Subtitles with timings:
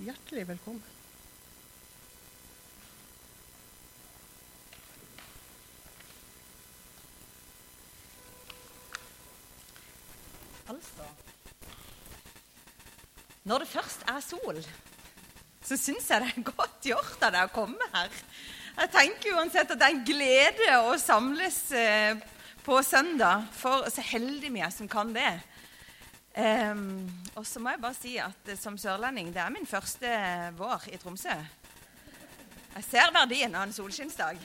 [0.00, 0.82] Hjertelig velkommen.
[10.68, 11.04] Altså
[13.44, 14.62] Når det først er sol,
[15.60, 18.08] så syns jeg det er godt gjort av deg å komme her.
[18.80, 22.16] Jeg tenker uansett at det er en glede å samles eh,
[22.64, 23.50] på søndag.
[23.52, 25.34] For så heldige vi er som kan det.
[26.30, 30.10] Um, og så må jeg bare si at uh, som sørlending, det er min første
[30.58, 31.34] vår i Tromsø.
[32.76, 34.38] Jeg ser verdien av en solskinnsdag.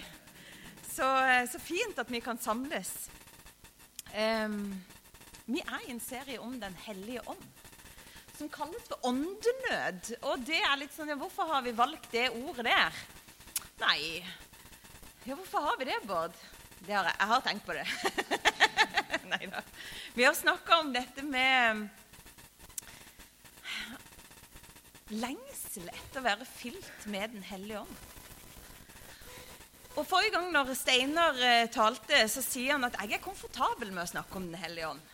[0.90, 2.92] Så, uh, så fint at vi kan samles.
[4.16, 4.74] Um,
[5.46, 7.46] vi er i en serie om Den hellige ånd,
[8.34, 10.16] som kalles for åndenød.
[10.26, 13.06] Og det er litt sånn, ja, Hvorfor har vi valgt det ordet der?
[13.84, 14.24] Nei
[15.26, 16.34] Ja, hvorfor har vi det, Bård?
[16.86, 17.86] Det har jeg, jeg har tenkt på det.
[19.32, 19.62] Nei da.
[20.14, 21.88] Vi har snakka om dette med
[25.14, 28.04] lengsel etter å være fylt med Den hellige ånd.
[29.96, 34.04] Og Forrige gang når Steinar eh, talte, så sier han at jeg er komfortabel med
[34.04, 35.12] å snakke om Den hellige ånd.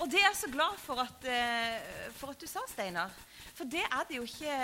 [0.00, 3.14] Og det er jeg så glad for at, eh, for at du sa, Steinar.
[3.56, 4.58] For det er det jo ikke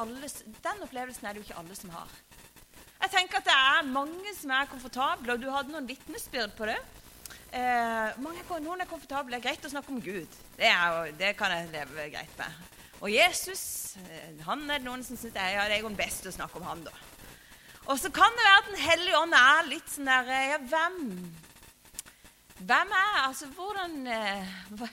[0.00, 0.28] alle,
[0.64, 2.12] den opplevelsen er det jo ikke alle som har.
[3.00, 6.68] Jeg tenker at det er mange som er komfortable, og du hadde noen vitnesbyrd på
[6.68, 6.76] det.
[7.50, 9.34] Eh, mange, noen er komfortable.
[9.34, 10.36] Det er greit å snakke om Gud.
[10.54, 12.76] Det, er, det kan jeg leve greit med.
[13.00, 16.34] Og Jesus eh, han er det noen som syns ja, det er jo best å
[16.34, 16.94] snakke om han da.
[17.88, 20.58] Og så kan det være at Den hellige ånd er litt sånn der eh, Ja,
[20.70, 20.98] hvem
[22.60, 24.90] Hvem er Altså, hvordan eh, hva,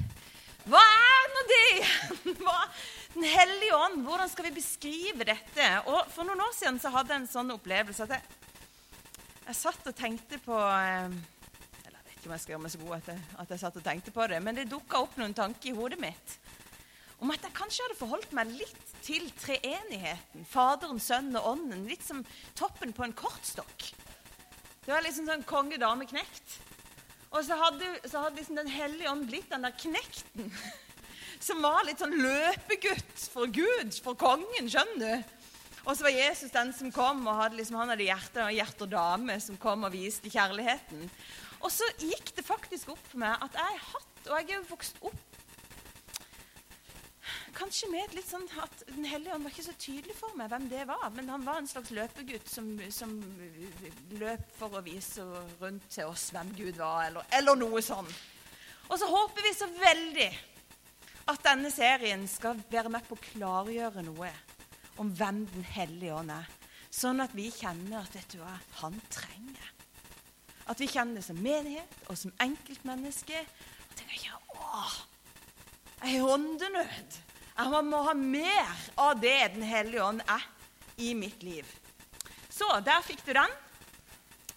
[0.72, 2.45] hva, er nå det igjen?
[3.17, 5.69] Den hellige ånd, hvordan skal vi beskrive dette?
[5.91, 8.38] Og For noen år siden så hadde jeg en sånn opplevelse at jeg,
[9.47, 11.17] jeg satt og tenkte på eh,
[12.28, 14.11] ikke om jeg skal gjøre meg så god at jeg, at jeg satt og tenkte
[14.11, 16.39] på det, men det dukka opp noen tanker i hodet mitt
[17.17, 20.44] om at jeg kanskje hadde forholdt meg litt til treenigheten.
[20.45, 21.88] Faderen, Sønnen og Ånden.
[21.89, 22.19] Litt som
[22.53, 23.88] toppen på en kortstokk.
[24.86, 26.59] Det var liksom sånn konge, dame, knekt.
[27.31, 30.53] Og så hadde, så hadde liksom Den hellige ånd blitt den der knekten.
[31.47, 35.34] Som var litt sånn løpegutt for Gud, for kongen, skjønner du.
[35.88, 38.84] Og så var Jesus den som kom, og hadde liksom, han hadde hjerte og hjerte
[38.84, 41.06] og dame som kom og viste kjærligheten.
[41.63, 44.59] Og så gikk det faktisk opp for meg at jeg har hatt, og jeg er
[44.59, 45.38] jo vokst opp
[47.57, 50.68] Kanskje med litt sånn at Den hellige ånd var ikke så tydelig for meg hvem
[50.69, 51.07] det var.
[51.16, 53.16] Men han var en slags løpegutt som, som
[54.19, 55.25] løp for å vise
[55.62, 58.09] rundt til oss hvem Gud var, eller, eller noe sånn.
[58.88, 60.29] Og så håper vi så veldig
[61.34, 64.29] at denne serien skal være med på å klargjøre noe
[65.01, 66.47] om hvem Den hellige ånd er.
[66.94, 69.74] Sånn at vi kjenner at vet du hva, han trenger.
[70.67, 73.44] At vi kjenner det som menighet og som enkeltmenneske.
[73.89, 74.97] Og tenker ja, åh,
[76.03, 77.19] jeg har åndenød.
[77.57, 80.44] Jeg må ha mer av det Den hellige ånd er
[81.01, 81.66] i mitt liv.
[82.50, 83.53] Så der fikk du den.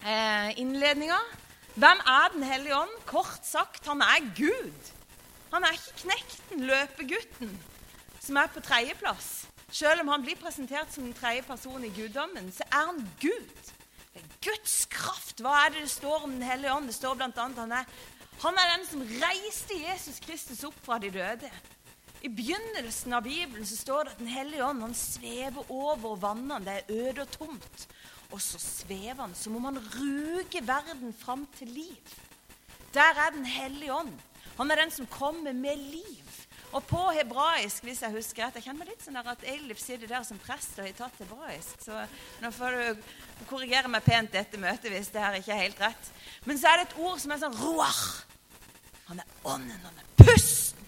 [0.01, 1.17] Eh, innledninga.
[1.75, 2.95] Hvem er Den hellige ånd?
[3.05, 4.91] Kort sagt, han er Gud.
[5.51, 7.51] Han er ikke knekten, løpegutten,
[8.19, 9.45] som er på tredjeplass.
[9.71, 13.71] Selv om han blir presentert som den tredje personen i guddommen, så er han Gud.
[14.41, 15.41] Guds kraft.
[15.43, 16.89] Hva er det det står om Den hellige ånd?
[16.89, 17.29] Det står bl.a.
[17.35, 17.85] Han, er,
[18.43, 21.51] han er den som reiste Jesus Kristus opp fra de døde.
[22.21, 26.59] I begynnelsen av Bibelen så står det at Den hellige ånd han svever over vannene.
[26.65, 27.87] Det er øde og tomt.
[28.31, 32.17] Og så svever han som om han ruger verden fram til liv.
[32.93, 34.13] Der er Den hellige ånd.
[34.57, 36.30] Han er den som kommer med liv.
[36.71, 40.07] Og på hebraisk, hvis jeg husker rett Jeg kjenner meg litt sånn at Eilif sitter
[40.07, 41.83] der som prest og har tatt hebraisk.
[41.83, 41.97] Så
[42.43, 46.11] nå får du korrigere meg pent etter møtet hvis det her ikke er helt rett.
[46.47, 48.01] Men så er det et ord som er sånn roar.
[49.09, 50.87] Han er ånden, han er pusten.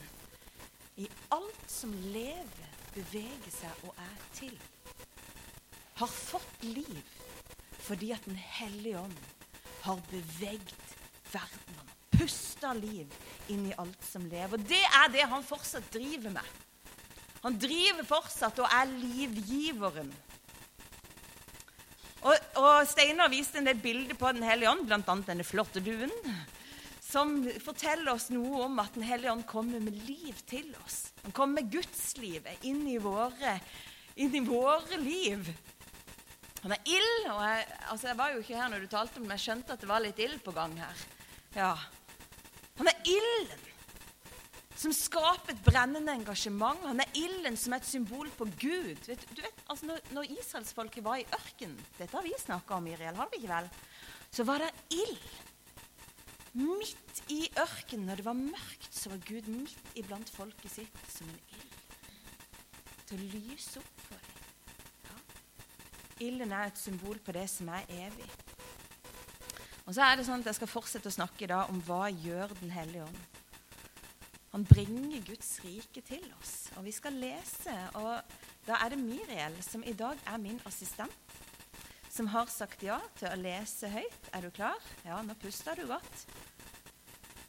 [1.04, 4.56] I alt som lever, beveger seg og er til.
[6.00, 7.02] Har fått liv
[7.84, 9.18] fordi at Den hellige ånd
[9.84, 10.94] har bevegd
[11.34, 11.93] verden.
[12.14, 13.10] Pusta liv
[13.52, 14.58] inn i alt som lever.
[14.58, 16.62] Og Det er det han fortsatt driver med.
[17.44, 20.12] Han driver fortsatt og er livgiveren.
[22.24, 25.16] Og, og Steinar viste en del bilder på Den hellige ånd, bl.a.
[25.28, 26.14] denne flotte duen,
[27.04, 31.10] som forteller oss noe om at Den hellige ånd kommer med liv til oss.
[31.26, 32.86] Han kommer med gudslivet inn
[34.16, 35.50] inn i våre liv.
[36.64, 37.28] Han er ild.
[37.34, 39.84] og jeg, altså jeg var jo ikke her når du talte, men jeg skjønte at
[39.84, 41.04] det var litt ild på gang her.
[41.58, 41.74] Ja,
[42.80, 43.70] han er ilden
[44.84, 46.82] som skaper et brennende engasjement.
[46.88, 48.98] Han er ilden som er et symbol på Gud.
[49.08, 52.88] Vet, du vet, altså Når, når israelsfolket var i ørkenen Dette har vi snakka om,
[52.88, 53.70] Iriel, har vi ikke vel?
[54.34, 55.18] Så var det ild.
[56.54, 61.30] Midt i ørkenen, når det var mørkt, så var Gud midt iblant folket sitt som
[61.30, 61.70] en ild.
[63.08, 64.44] til å lyse opp for dem.
[65.06, 65.18] Ja.
[66.28, 68.30] Ilden er et symbol på det som er evig.
[69.84, 72.56] Og så er det sånn at Jeg skal fortsette å snakke da om hva gjør
[72.62, 73.40] Den hellige ånd.
[74.54, 77.74] Han bringer Guds rike til oss, og vi skal lese.
[77.98, 78.22] og
[78.68, 81.34] Da er det Miriel, som i dag er min assistent,
[82.14, 84.30] som har sagt ja til å lese høyt.
[84.32, 84.78] Er du klar?
[85.02, 86.28] Ja, nå puster du godt.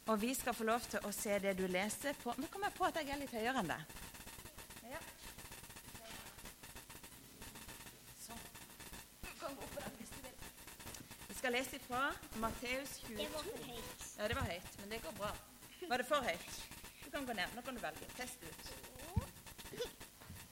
[0.07, 2.73] Og vi skal få lov til å se det du leser på Nå kom jeg
[2.73, 3.77] på at jeg er litt høyere enn det.
[4.89, 4.99] Ja.
[8.25, 8.43] Sånn.
[9.21, 10.35] Du kan gå på den hvis du vil.
[11.29, 13.17] Vi skal lese fra Matteus 22.
[13.17, 14.17] Det var for høyt.
[14.17, 15.27] Ja, det var høyt, men det går bra.
[15.89, 16.69] Var det for høyt?
[17.05, 17.43] Du kan gå ned.
[17.55, 18.07] Nå kan du velge.
[18.17, 18.63] Test ut.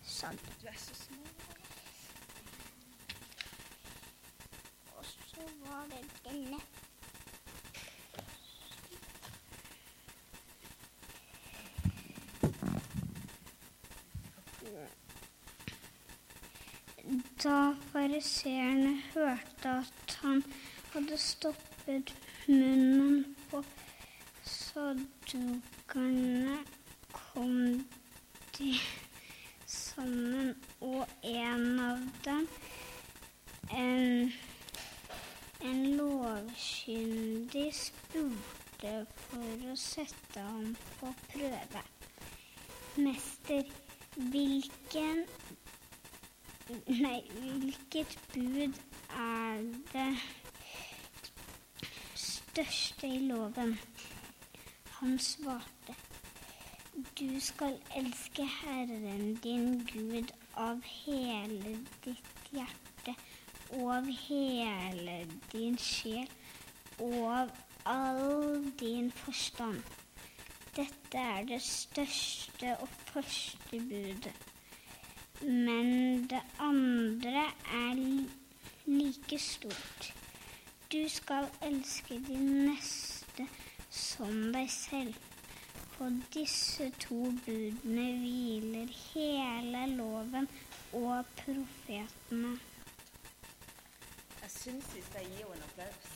[0.05, 0.37] Sånn.
[0.61, 1.23] Du er så små.
[4.99, 6.59] Og så var det denne.
[17.43, 17.57] Da
[17.89, 20.45] fariseerne hørte at han
[20.93, 22.13] hadde stoppet
[22.47, 23.63] munnen på
[24.45, 25.47] saddukerne,
[27.11, 27.85] kom
[28.57, 28.79] de
[29.65, 32.47] sammen, og en av dem,
[33.73, 34.33] en,
[35.65, 38.93] en lovkyndig, spurte
[39.23, 41.83] for å sette ham på prøve.
[43.01, 43.65] Mester,
[44.29, 45.25] hvilken
[46.87, 48.77] Nei, hvilket bud
[49.19, 49.57] er
[49.91, 50.42] det
[52.53, 53.79] største i loven?
[54.99, 55.95] Han svarte,
[57.19, 61.73] du skal elske Herren din Gud av hele
[62.03, 63.15] ditt hjerte
[63.71, 65.17] og av hele
[65.49, 66.29] din sjel
[66.99, 67.55] og av
[67.89, 69.81] all din forstand.
[70.77, 74.35] Dette er det største og første budet.
[75.41, 77.47] Men det andre
[77.81, 78.03] er
[78.85, 80.12] like stort.
[80.93, 83.47] Du skal elske din neste
[83.89, 85.15] som deg selv.
[85.95, 90.45] På disse to budene hviler hele loven
[90.93, 92.51] og profetene.
[94.43, 96.13] Jeg syns vi skal gi henne en applaus.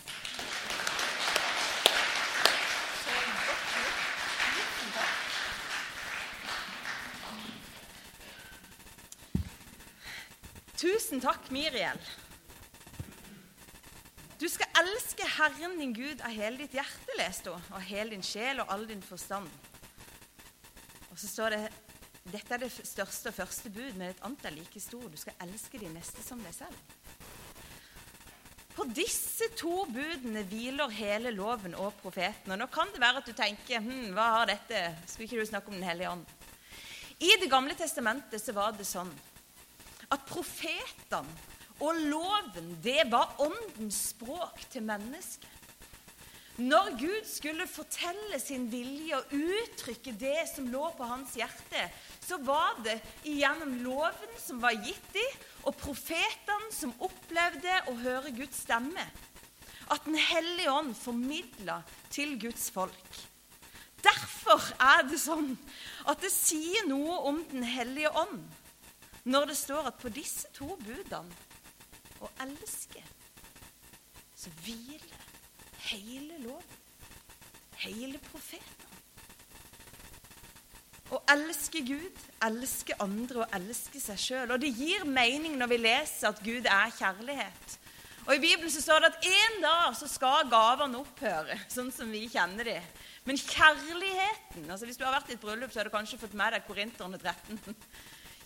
[10.77, 12.07] Tusen takk, Miriel.
[14.37, 18.25] Du skal elske Herren din Gud av hele ditt hjerte, leste hun, av hele din
[18.25, 19.49] sjel og all din forstand.
[21.09, 21.61] Og så står det
[22.27, 25.09] dette er det største og første bud, men et annet er like stort.
[25.13, 26.75] Du skal elske de neste som deg selv.
[28.75, 32.51] På disse to budene hviler hele loven og profeten.
[32.53, 35.49] Og nå kan det være at du tenker hm, hva har dette Skulle ikke du
[35.49, 36.27] snakke om Den hellige ånd?
[37.17, 39.09] I Det gamle testamentet så var det sånn
[40.13, 45.53] at profetene og loven, det var åndens språk til mennesket.
[46.57, 51.83] Når Gud skulle fortelle sin vilje og uttrykke det som lå på hans hjerte,
[52.25, 55.37] så var det gjennom loven som var gitt dem,
[55.69, 59.05] og profetene som opplevde å høre Guds stemme.
[59.93, 63.21] At Den hellige ånd formidla til Guds folk.
[64.01, 65.53] Derfor er det sånn
[66.09, 68.41] at det sier noe om Den hellige ånd
[69.27, 71.35] når det står at på disse to budene
[72.21, 73.03] å elske,
[74.37, 75.23] så hviler
[75.89, 76.83] hele loven,
[77.83, 78.85] hele profeten.
[81.07, 84.51] Å elske Gud, elske andre og elske seg sjøl.
[84.51, 87.77] Og det gir mening når vi leser at Gud er kjærlighet.
[88.27, 92.11] Og I Bibelen så står det at en dag så skal gavene opphøre, sånn som
[92.11, 92.89] vi kjenner dem.
[93.27, 96.35] Men kjærligheten altså Hvis du har vært i et bryllup, så har du kanskje fått
[96.35, 97.77] med deg Korinterne 13.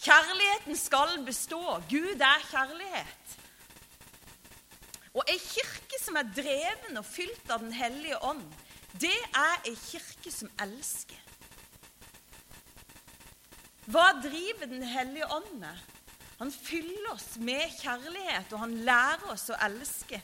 [0.02, 1.62] Kjærligheten skal bestå.
[1.90, 3.41] Gud er kjærlighet.
[5.12, 8.46] Og ei kirke som er dreven og fylt av Den hellige ånd,
[9.00, 11.20] det er ei kirke som elsker.
[13.92, 15.88] Hva driver Den hellige ånd med?
[16.42, 20.18] Han fyller oss med kjærlighet, og han lærer oss å elske.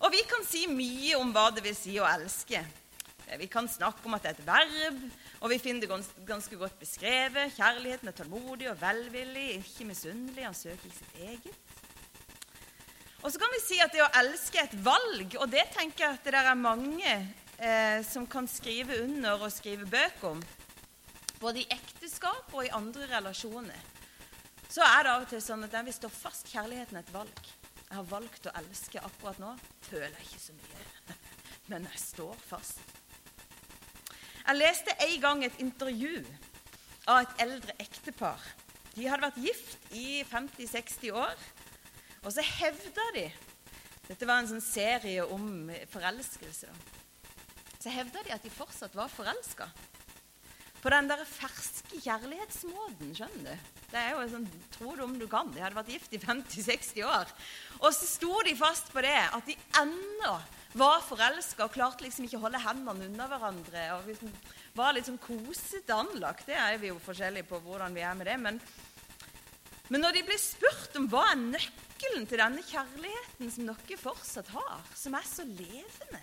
[0.00, 2.62] Og vi kan si mye om hva det vil si å elske.
[3.38, 5.02] Vi kan snakke om at det er et verb,
[5.38, 7.54] og vi finner det ganske godt beskrevet.
[7.54, 11.69] Kjærligheten er tålmodig og velvillig, ikke misunnelig, han søker ikke sitt eget.
[13.20, 16.06] Og så kan vi si at det å elske er et valg, og det tenker
[16.06, 20.40] jeg at det der er mange eh, som kan skrive under og skrive bøker om.
[21.40, 23.88] Både i ekteskap og i andre relasjoner.
[24.70, 26.48] Så er det av og til sånn at den vil stå fast.
[26.48, 27.52] Kjærligheten er et valg.
[27.82, 29.52] Jeg har valgt å elske akkurat nå.
[29.88, 31.16] Føler jeg ikke så mye,
[31.72, 32.80] men jeg står fast.
[34.40, 36.22] Jeg leste en gang et intervju
[37.10, 38.44] av et eldre ektepar.
[38.94, 41.50] De hadde vært gift i 50-60 år.
[42.20, 43.28] Og så hevda de
[44.10, 46.72] Dette var en sånn serie om forelskelse.
[47.80, 49.68] Så hevda de at de fortsatt var forelska.
[50.80, 53.68] På den der ferske kjærlighetsmåten, skjønner du.
[53.90, 55.52] Det er jo sånn, Tro det om du kan.
[55.54, 57.30] De hadde vært gift i 50-60 år.
[57.82, 60.34] Og så sto de fast på det, at de ennå
[60.80, 63.84] var forelska og klarte liksom ikke å holde hendene unna hverandre.
[63.96, 64.32] og liksom
[64.78, 66.46] var litt sånn kosete anlagt.
[66.48, 68.38] Det er vi jo forskjellige på hvordan vi er med det.
[68.40, 68.60] Men,
[69.90, 74.50] men når de blir spurt om hva er nøkkelen til denne kjærligheten som dere fortsatt
[74.54, 76.20] har, som er så levende,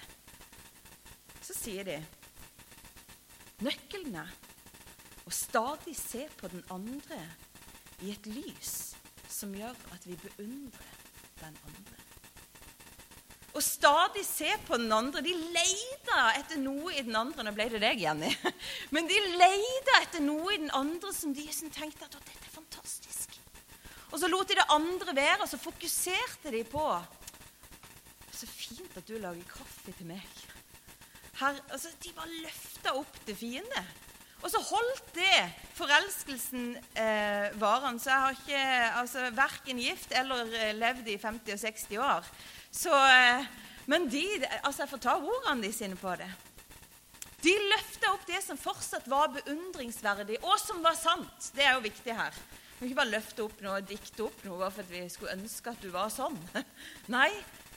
[1.43, 1.97] så sier de
[3.65, 4.33] nøkkelen er
[5.27, 7.19] å stadig se på den andre
[8.05, 8.73] i et lys
[9.31, 10.93] som gjør at vi beundrer
[11.41, 12.03] den andre
[13.57, 15.23] Å stadig se på den andre.
[15.25, 17.41] De leita etter noe i den andre.
[17.41, 18.29] Nå ble det deg, Jenny.
[18.93, 22.46] Men de leita etter noe i den andre som de som tenkte at dette.
[24.17, 26.85] Og så lot de det andre være, og så fokuserte de på
[28.33, 30.23] Så fint at du lager kaffe til meg.
[31.37, 33.83] Her, altså, de bare løfta opp det fine.
[34.41, 35.45] Og så holdt det
[35.77, 36.65] forelskelsen
[36.97, 38.01] eh, varende.
[38.01, 38.65] Så jeg har ikke
[39.03, 42.33] altså, verken gift eller eh, levd i 50 og 60 år.
[42.73, 43.47] Så, eh,
[43.85, 44.25] men de,
[44.63, 46.29] altså jeg får ta ordene de sine på det.
[47.45, 51.51] De løfta opp det som fortsatt var beundringsverdig, og som var sant.
[51.53, 52.45] Det er jo viktig her.
[52.77, 55.33] Vi kan ikke bare løfte opp noe og dikte opp noe bare at vi skulle
[55.33, 56.37] ønske at du var sånn.
[57.15, 57.31] Nei,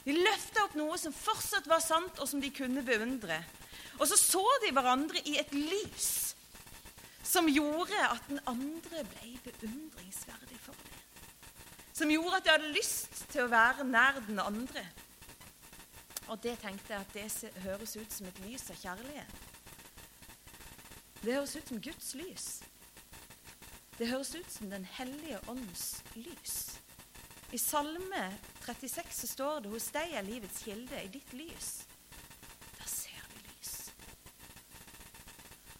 [0.05, 3.39] de løfta opp noe som fortsatt var sant, og som de kunne beundre.
[3.97, 6.35] Og så så de hverandre i et lys
[7.25, 10.91] som gjorde at den andre ble beundringsverdig for dem
[12.01, 14.81] som gjorde at de hadde lyst til å være nær den andre.
[16.31, 19.35] Og det tenkte jeg at det høres ut som et lys av kjærlighet.
[21.21, 22.47] Det høres ut som Guds lys.
[23.97, 26.57] Det høres ut som Den hellige ånds lys.
[27.51, 28.23] I Salme
[28.65, 31.83] 36 så står det 'Hos deg er livets kilde, i ditt lys'.
[32.77, 33.91] Der ser vi lys.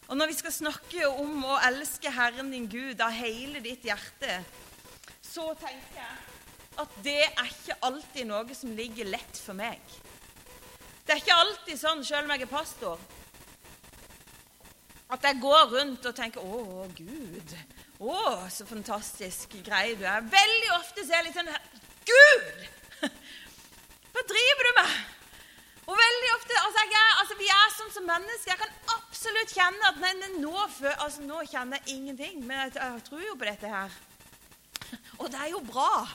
[0.08, 4.44] Og når vi skal snakke om å elske Herren din Gud av hele ditt hjerte,
[5.22, 6.18] så tenker jeg
[6.77, 9.80] at det er ikke alltid noe som ligger lett for meg.
[11.06, 13.00] Det er ikke alltid sånn, selv om jeg er pastor,
[15.12, 17.56] at jeg går rundt og tenker 'Å, Gud.
[18.01, 21.51] Å, så fantastisk greie du er.' Veldig ofte så er jeg litt sånn
[22.10, 22.63] 'Gud!
[24.13, 25.01] Hva driver du med?'
[25.91, 28.51] Og veldig ofte, altså, jeg, altså Vi er sånn som mennesker.
[28.53, 30.53] Jeg kan absolutt kjenne at nei, nå,
[30.93, 33.98] altså, nå kjenner jeg ingenting, men jeg, jeg tror jo på dette her.
[35.20, 36.05] Og det er jo bra.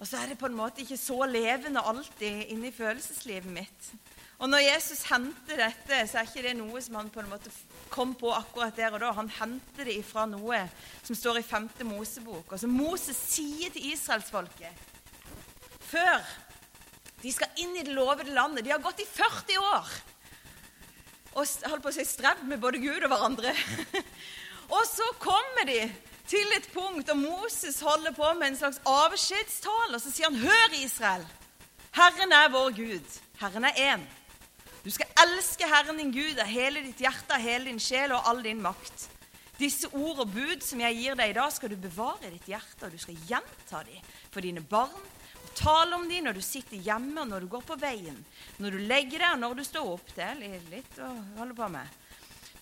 [0.00, 3.92] Og så er det på en måte ikke så levende alltid inni følelseslivet mitt.
[4.40, 7.52] Og når Jesus henter dette, så er ikke det noe som han på en måte
[7.92, 9.10] kom på akkurat der og da.
[9.18, 10.62] Han henter det ifra noe
[11.02, 11.68] som står i 5.
[11.90, 14.86] Mosebok, og som Moses sier til israelsfolket
[15.90, 16.22] før
[17.20, 18.64] de skal inn i det lovede landet.
[18.64, 19.90] De har gått i 40 år
[21.30, 23.52] og holdt på å si strevd med både Gud og hverandre.
[24.76, 25.82] og så kommer de
[26.30, 29.98] til et punkt, og Moses holder på med en slags avskjedstale.
[29.98, 31.26] Og så sier han, 'Hør, Israel.
[31.94, 33.20] Herren er vår Gud.
[33.40, 34.08] Herren er én.
[34.80, 38.40] Du skal elske Herren din Gud av hele ditt hjerte, hele din sjel og all
[38.44, 39.10] din makt.
[39.60, 42.48] Disse ord og bud som jeg gir deg i dag, skal du bevare i ditt
[42.48, 45.02] hjerte, og du skal gjenta dem for dine barn.
[45.42, 48.16] og Tale om dem når du sitter hjemme og når du går på veien,
[48.56, 50.14] når du legger deg og når du står opp.
[50.16, 51.98] Det er litt å holde på med.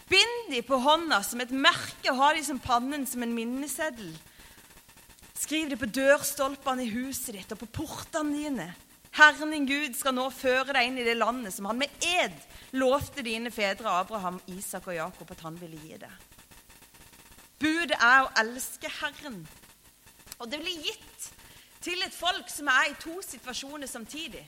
[0.08, 4.10] Bind dem på hånda som et merke, og ha dem som pannen som en minneseddel.
[5.38, 8.72] Skriv det på dørstolpene i huset ditt og på portene dine.
[9.18, 12.36] Herren din Gud skal nå føre deg inn i det landet som han med ed
[12.78, 16.12] lovte dine fedre Abraham, Isak og Jakob at han ville gi deg.
[17.58, 19.40] Budet er å elske Herren.
[20.38, 21.26] Og det blir gitt
[21.82, 24.44] til et folk som er i to situasjoner samtidig.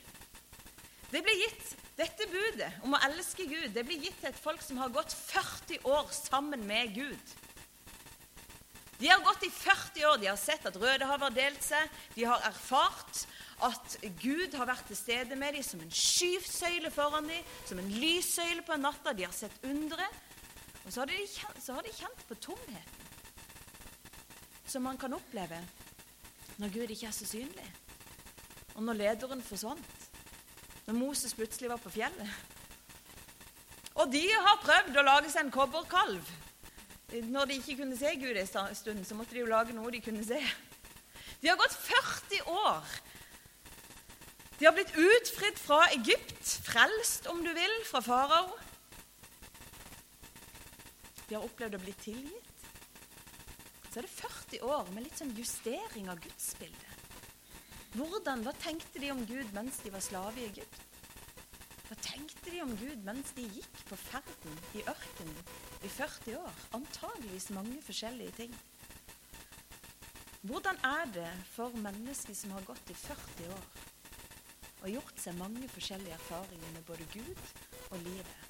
[1.10, 4.62] Det blir gitt dette budet om å elske Gud det blir gitt til et folk
[4.62, 7.34] som har gått 40 år sammen med Gud.
[9.00, 12.00] De har gått i 40 år, de har sett at Rødehavet har delt seg.
[12.14, 13.24] De har erfart
[13.64, 17.92] at Gud har vært til stede med dem som en skyvsøyle foran dem, som en
[17.96, 19.14] lyssøyle på natta.
[19.16, 20.08] De har sett undre.
[20.84, 23.00] Og så har, de kjent, så har de kjent på tomheten
[24.70, 25.58] som man kan oppleve
[26.60, 27.64] når Gud ikke er så synlig,
[28.76, 29.96] og når lederen forsvant
[30.86, 32.30] når Moses plutselig var på fjellet.
[34.00, 36.30] Og de har prøvd å lage seg en kobberkalv.
[37.10, 40.02] Når de ikke kunne se Gud en stund, så måtte de jo lage noe de
[40.04, 40.40] kunne se.
[41.40, 42.92] De har gått 40 år.
[44.58, 48.52] De har blitt utfridd fra Egypt, frelst, om du vil, fra farao.
[51.26, 52.46] De har opplevd å bli tilgitt.
[53.90, 56.86] Så er det 40 40 år med litt sånn justering av gudsbildet.
[57.94, 60.89] Hvordan, Hva tenkte de om Gud mens de var slave i Egypt?
[61.90, 65.38] Hva tenkte de om Gud mens de gikk på ferden i ørkenen
[65.82, 66.58] i 40 år?
[66.78, 68.52] Antageligvis mange forskjellige ting.
[70.46, 73.66] Hvordan er det for mennesker som har gått i 40 år
[74.84, 77.42] og gjort seg mange forskjellige erfaringer med både Gud
[77.90, 78.46] og livet,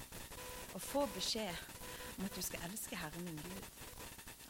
[0.77, 1.65] å få beskjed
[2.19, 3.71] om at du skal elske Herren din Gud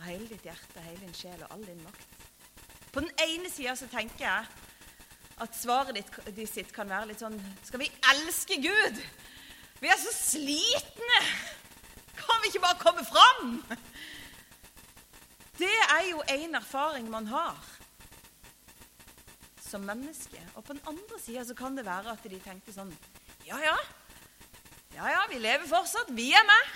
[0.01, 2.19] av hele ditt hjerte, hele din sjel og all din makt?
[2.91, 4.70] På den ene sida så tenker jeg
[5.41, 9.01] at svaret ditt, ditt sitt kan være litt sånn Skal vi elske Gud?
[9.81, 11.21] Vi er så slitne!
[12.21, 13.55] Kan vi ikke bare komme fram?
[15.57, 17.57] Det er jo en erfaring man har
[19.71, 20.41] som menneske.
[20.55, 22.91] Og på den andre sida kan det være at de tenkte sånn
[23.47, 23.77] Ja, ja.
[24.91, 26.11] Ja, ja, vi lever fortsatt.
[26.13, 26.73] Vi er med.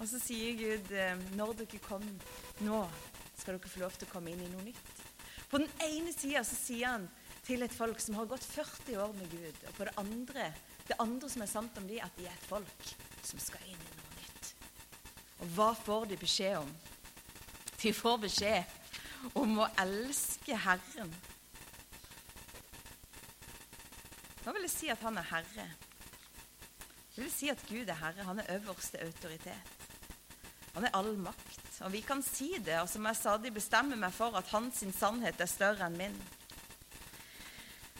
[0.00, 2.04] Og så sier Gud eh, når dere kom
[2.64, 2.78] nå,
[3.36, 4.99] skal dere få lov til å komme inn i noe nytt.
[5.50, 7.08] På den ene sida sier han
[7.46, 10.50] til et folk som har gått 40 år med Gud, og på det andre,
[10.86, 12.92] det andre som er sant om de, at de er et folk
[13.26, 14.52] som skal inn i noe nytt.
[15.40, 16.70] Og hva får de beskjed om?
[17.80, 21.12] De får beskjed om å elske Herren.
[24.44, 25.66] Nå vil jeg si at han er herre?
[27.14, 28.24] Det vil si at Gud er herre.
[28.24, 29.74] Han er øverste autoritet.
[30.74, 31.59] Han er all makt.
[31.80, 35.40] Og vi kan si det, og som jeg stadig bestemmer meg for at hans sannhet
[35.40, 36.16] er større enn min.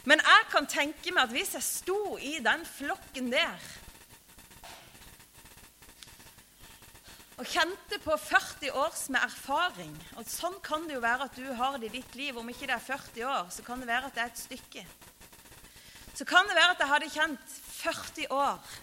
[0.05, 3.69] Men jeg kan tenke meg at hvis jeg sto i den flokken der
[7.41, 11.47] og kjente på 40 års med erfaring og Sånn kan det jo være at du
[11.57, 12.37] har det i ditt liv.
[12.37, 14.83] Om ikke det er 40 år, så kan det være at det er et stykke.
[16.13, 18.75] Så kan det være at jeg hadde kjent 40 år.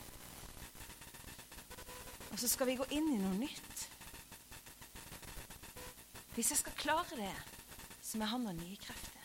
[2.33, 3.88] Og så skal vi gå inn i noe nytt.
[6.39, 7.33] Hvis jeg skal klare det,
[7.99, 9.25] så må jeg ha noen nye krefter.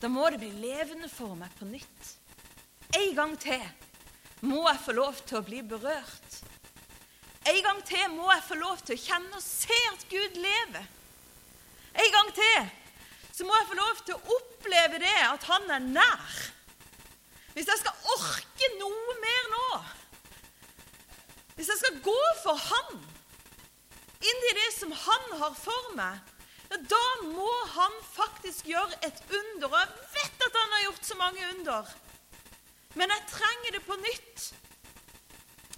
[0.00, 2.12] Da må det bli levende for meg på nytt.
[2.96, 3.60] En gang til
[4.48, 6.38] må jeg få lov til å bli berørt.
[7.52, 10.88] En gang til må jeg få lov til å kjenne og se at Gud lever.
[12.00, 12.70] En gang til
[13.36, 16.38] så må jeg få lov til å oppleve det at Han er nær.
[17.52, 19.68] Hvis jeg skal orke noe mer nå,
[21.60, 23.04] hvis jeg skal gå for Han
[24.30, 26.32] inn i det som han har for meg,
[26.90, 29.68] da må han faktisk gjøre et under.
[29.70, 31.92] Og jeg vet at han har gjort så mange under,
[32.96, 34.46] men jeg trenger det på nytt.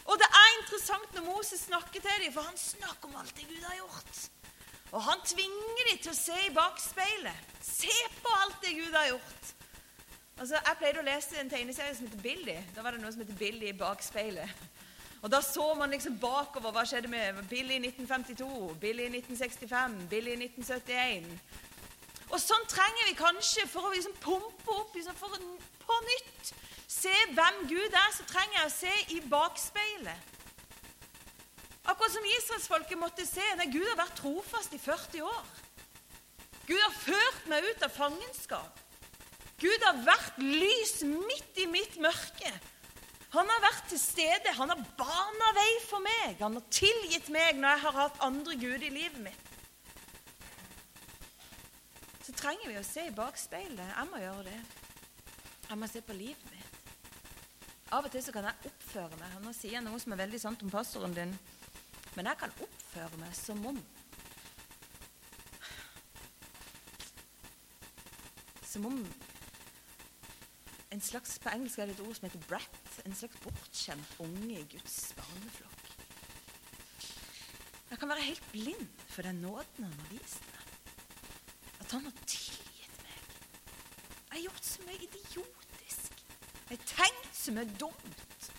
[0.08, 3.48] Og det er interessant når Moses snakker til dem, for han snakker om alt det
[3.50, 4.20] Gud har gjort.
[4.96, 7.48] Og han tvinger dem til å se i bakspeilet.
[7.60, 9.50] Se på alt det Gud har gjort.
[10.38, 12.56] Altså, Jeg pleide å lese en tegneserie som heter Billy.
[12.74, 14.64] Da var det noe som heter Billy i bakspeilet.
[15.22, 16.70] Og Da så man liksom bakover.
[16.70, 21.26] Hva skjedde med Billy i 1952, Billy i 1965, Billy i 1971?
[22.28, 25.38] Og sånn trenger vi kanskje for å liksom pumpe opp liksom for
[25.88, 26.52] på nytt
[26.88, 28.10] se hvem Gud er.
[28.16, 30.34] Så trenger jeg å se i bakspeilet.
[31.88, 33.44] Akkurat som israelsfolket måtte se.
[33.56, 35.54] Nei, Gud har vært trofast i 40 år.
[36.68, 38.82] Gud har ført meg ut av fangenskap.
[39.58, 42.52] Gud har vært lys midt i mitt mørke.
[43.34, 44.54] Han har vært til stede.
[44.56, 46.38] Han har bana vei for meg.
[46.40, 49.44] Han har tilgitt meg når jeg har hatt andre guder i livet mitt.
[52.24, 53.84] Så trenger vi å se i bakspeilet.
[53.84, 54.58] Jeg må gjøre det.
[55.68, 56.64] Jeg må se på livet mitt.
[57.92, 60.40] Av og til så kan jeg oppføre meg Nå sier jeg noe som er veldig
[60.42, 61.32] sant om pastoren din.
[62.16, 63.78] Men jeg kan oppføre meg som om
[68.68, 69.00] Som om
[70.98, 73.02] en slags, På engelsk er det et ord som heter 'brat'.
[73.06, 75.84] En slags bortskjemt unge i Guds barneflokk.
[77.90, 80.64] Jeg kan være helt blind for den nåden han har vist meg.
[81.80, 83.20] At han har tilgitt meg.
[84.30, 86.10] Jeg har gjort så mye idiotisk.
[86.70, 88.50] Jeg har tenkt så mye dumt.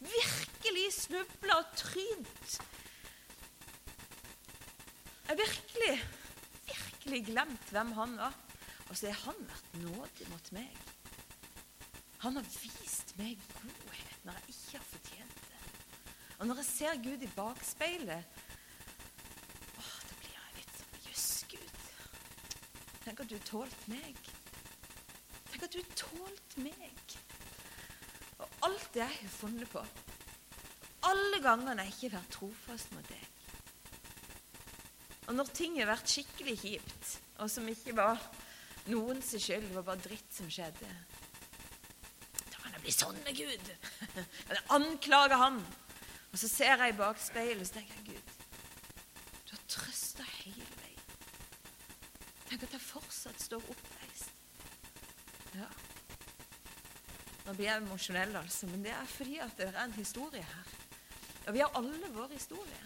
[0.00, 2.60] Virkelig snubla og trynt.
[5.22, 5.94] Jeg har virkelig,
[6.66, 8.34] virkelig glemt hvem han var.
[8.88, 10.88] Og så har han vært nådig mot meg.
[12.18, 15.58] Han har vist meg godhet når jeg ikke har fortjent det.
[16.38, 18.40] Og når jeg ser Gud i bakspeilet,
[19.78, 21.84] da blir jeg litt sånn Jøss, Gud.
[23.04, 24.18] Tenk at du tålte meg.
[25.52, 27.14] Tenk at du tålte meg.
[28.38, 29.84] Og alt det jeg har funnet på.
[31.06, 33.26] Alle gangene jeg ikke har vært trofast mot deg.
[35.28, 38.18] Og når ting har vært skikkelig kjipt, og som ikke var
[38.90, 40.90] noens skyld, det var bare dritt som skjedde
[42.88, 43.70] vi sånn med Gud?
[44.48, 45.60] Eller anklager han?
[46.32, 48.32] Og så ser jeg bak speilet, og så tenker jeg Gud,
[49.48, 51.12] du har trøsta hele veien.
[52.48, 54.32] Tenk at jeg fortsatt står oppreist.
[55.56, 55.68] Ja.
[57.46, 60.72] Nå blir jeg emosjonell, altså, men det er fordi at det er en historie her.
[61.48, 62.80] Og vi har alle vår historie.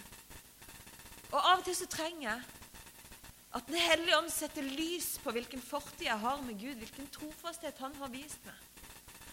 [1.33, 2.51] Og av og til så trenger jeg
[3.53, 7.83] at Den hellige ånd setter lys på hvilken fortid jeg har med Gud, hvilken trofasthet
[7.85, 8.72] han har vist meg.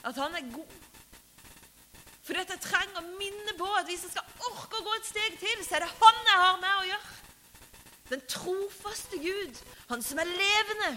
[0.07, 0.75] At han er god.
[2.23, 5.37] For dette trenger å minne på at hvis jeg skal orke å gå et steg
[5.41, 7.15] til, så er det han jeg har med å gjøre.
[8.09, 10.91] Den trofaste Gud, han som er levende.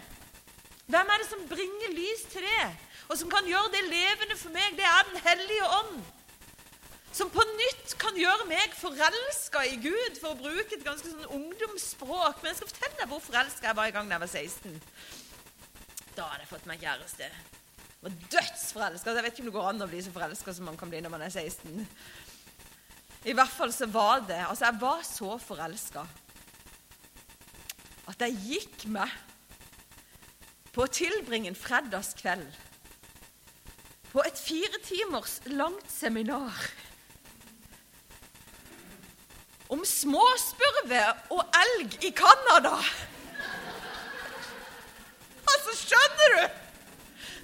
[0.93, 2.67] Hvem er det som bringer lys til det?
[3.09, 4.77] Og som kan gjøre det levende for meg?
[4.77, 6.03] Det er Den hellige ånd
[7.13, 11.29] som på nytt kan gjøre meg forelska i Gud, for å bruke et ganske sånn
[11.37, 12.41] ungdomsspråk.
[12.41, 14.79] Men jeg skal fortelle deg hvor forelska jeg var i gang da jeg var 16.
[16.17, 17.29] Da hadde jeg fått meg kjæreste.
[18.03, 19.15] Var dødsforelska.
[19.15, 21.01] Jeg vet ikke om det går an å bli så forelska som man kan bli
[21.05, 21.87] når man er 16.
[23.31, 26.07] I hvert fall så var det Altså, jeg var så forelska
[28.11, 29.13] at jeg gikk med
[30.75, 32.57] på å tilbringe en fredagskveld
[34.11, 36.59] på et fire timers langt seminar
[39.73, 42.75] om småspurve og elg i Canada.
[45.47, 46.62] Altså, skjønner du?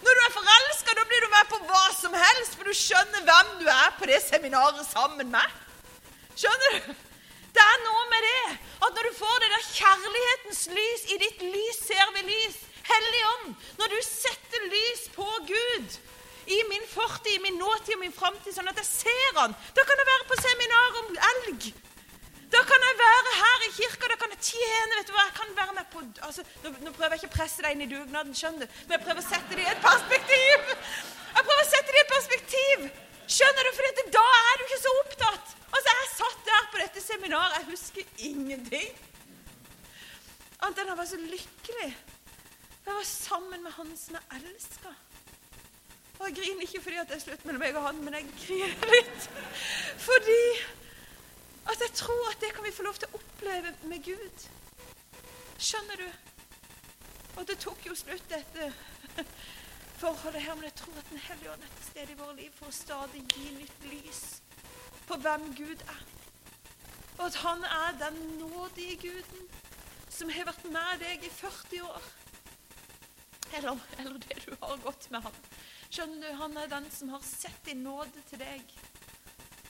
[0.05, 3.27] Når du er forelska, da blir du med på hva som helst, for du skjønner
[3.27, 5.59] hvem du er på det seminaret sammen med.
[6.39, 6.97] Skjønner du?
[7.57, 8.43] Det er noe med det
[8.87, 12.59] at når du får det der kjærlighetens lys I ditt lys ser vi lys.
[12.89, 15.97] Hellig ånd, når du setter lys på Gud
[16.49, 19.85] i min fortid, i min nåtid og min framtid, sånn at jeg ser Han, da
[19.85, 21.67] kan jeg være på seminar om elg.
[22.53, 24.97] Da kan jeg være her i kirka, da kan jeg tjene.
[24.97, 27.37] vet du hva, jeg kan være med på, altså, nå, nå, prøver jeg ikke å
[27.37, 29.83] presse deg inn i dugnaden, skjønner du, men jeg prøver å sette det i et
[29.85, 30.71] perspektiv.
[31.35, 32.87] Jeg prøver å sette det i et perspektiv.
[33.29, 33.71] Skjønner du?
[33.77, 35.53] For da er du ikke så opptatt.
[35.69, 38.97] Altså, Jeg satt der på dette seminaret, jeg husker ingenting.
[40.59, 41.91] Annet enn jeg var så lykkelig.
[42.89, 44.95] Jeg var sammen med han som jeg elska.
[46.19, 48.31] Og jeg griner ikke fordi at det er slutt mellom meg og han, men jeg
[48.41, 49.29] griner litt
[50.03, 50.41] fordi
[51.69, 54.49] at jeg tror at det kan vi få lov til å oppleve med Gud.
[55.59, 56.09] Skjønner du?
[57.39, 58.73] Og det tok jo slutt, dette
[59.99, 62.55] forholdet her, men jeg tror at Den hellige ånd er til stede i våre liv
[62.55, 64.23] for å stadig gi nytt lys
[65.09, 66.03] på hvem Gud er.
[67.19, 69.49] Og at han er den nådige Guden
[70.13, 72.07] som har vært med deg i 40 år.
[73.59, 75.43] Eller, eller det du har gått med han.
[75.89, 78.75] Skjønner du, Han er den som har sett i nåde til deg.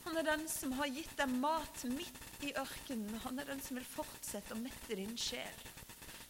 [0.09, 3.19] Han er den som har gitt deg mat midt i ørkenen.
[3.27, 5.59] Han er den som vil fortsette å mette din sjel.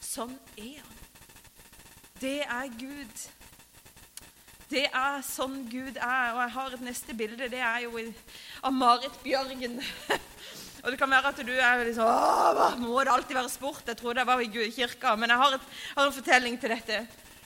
[0.03, 0.97] Sånn er han.
[2.19, 3.23] Det er Gud.
[4.67, 6.35] Det er sånn Gud er.
[6.35, 7.47] Og jeg har et neste bilde.
[7.55, 8.03] Det er jo
[8.67, 9.79] av Marit Bjørgen.
[10.83, 13.87] Og det kan være at du er liksom Åh, må det alltid være sport?
[13.87, 15.15] Jeg trodde jeg var i kirka.
[15.15, 17.05] Men jeg har, et, har en fortelling til dette.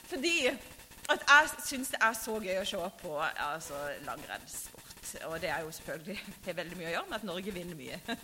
[0.09, 0.37] Fordi
[1.13, 4.72] at jeg syns det er så gøy å se på altså, langrennssport.
[5.29, 8.17] Og det er jo selvfølgelig er veldig mye å gjøre med at Norge vinner mye.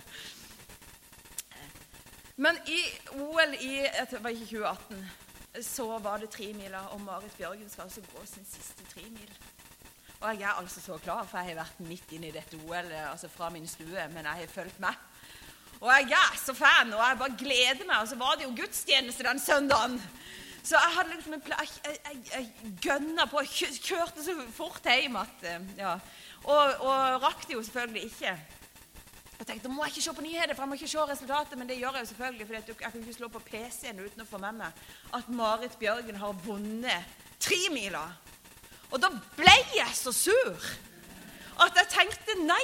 [2.40, 2.80] Men i
[3.20, 3.74] OL i
[4.12, 5.10] det var ikke 2018
[5.66, 9.32] så var det tremila, og Marit Bjørgen skal altså gå sin siste tremil.
[10.20, 12.92] Og jeg er altså så klar, for jeg har vært midt inne i dette OL
[13.10, 14.94] altså fra min stue, men jeg har fulgt med.
[15.80, 18.02] Og jeg er så fan, og jeg bare gleder meg.
[18.02, 20.02] Og så var det jo gudstjeneste den søndagen.
[20.64, 25.46] Så jeg hadde liksom en jeg, jeg, jeg gønna på, kjørte så fort hjem at
[25.48, 25.94] eh, ja.
[26.44, 28.34] Og, og rakk det jo selvfølgelig ikke.
[29.40, 31.58] Jeg tenkte må jeg ikke se på nyheter, for jeg må ikke se resultatet.
[31.58, 34.28] Men det gjør jeg jo selvfølgelig, for jeg kan ikke slå på PC-en uten å
[34.28, 34.84] få med meg
[35.16, 38.04] at Marit Bjørgen har vunnet tremila.
[38.92, 40.70] Og da ble jeg så sur
[41.60, 42.64] at jeg tenkte nei,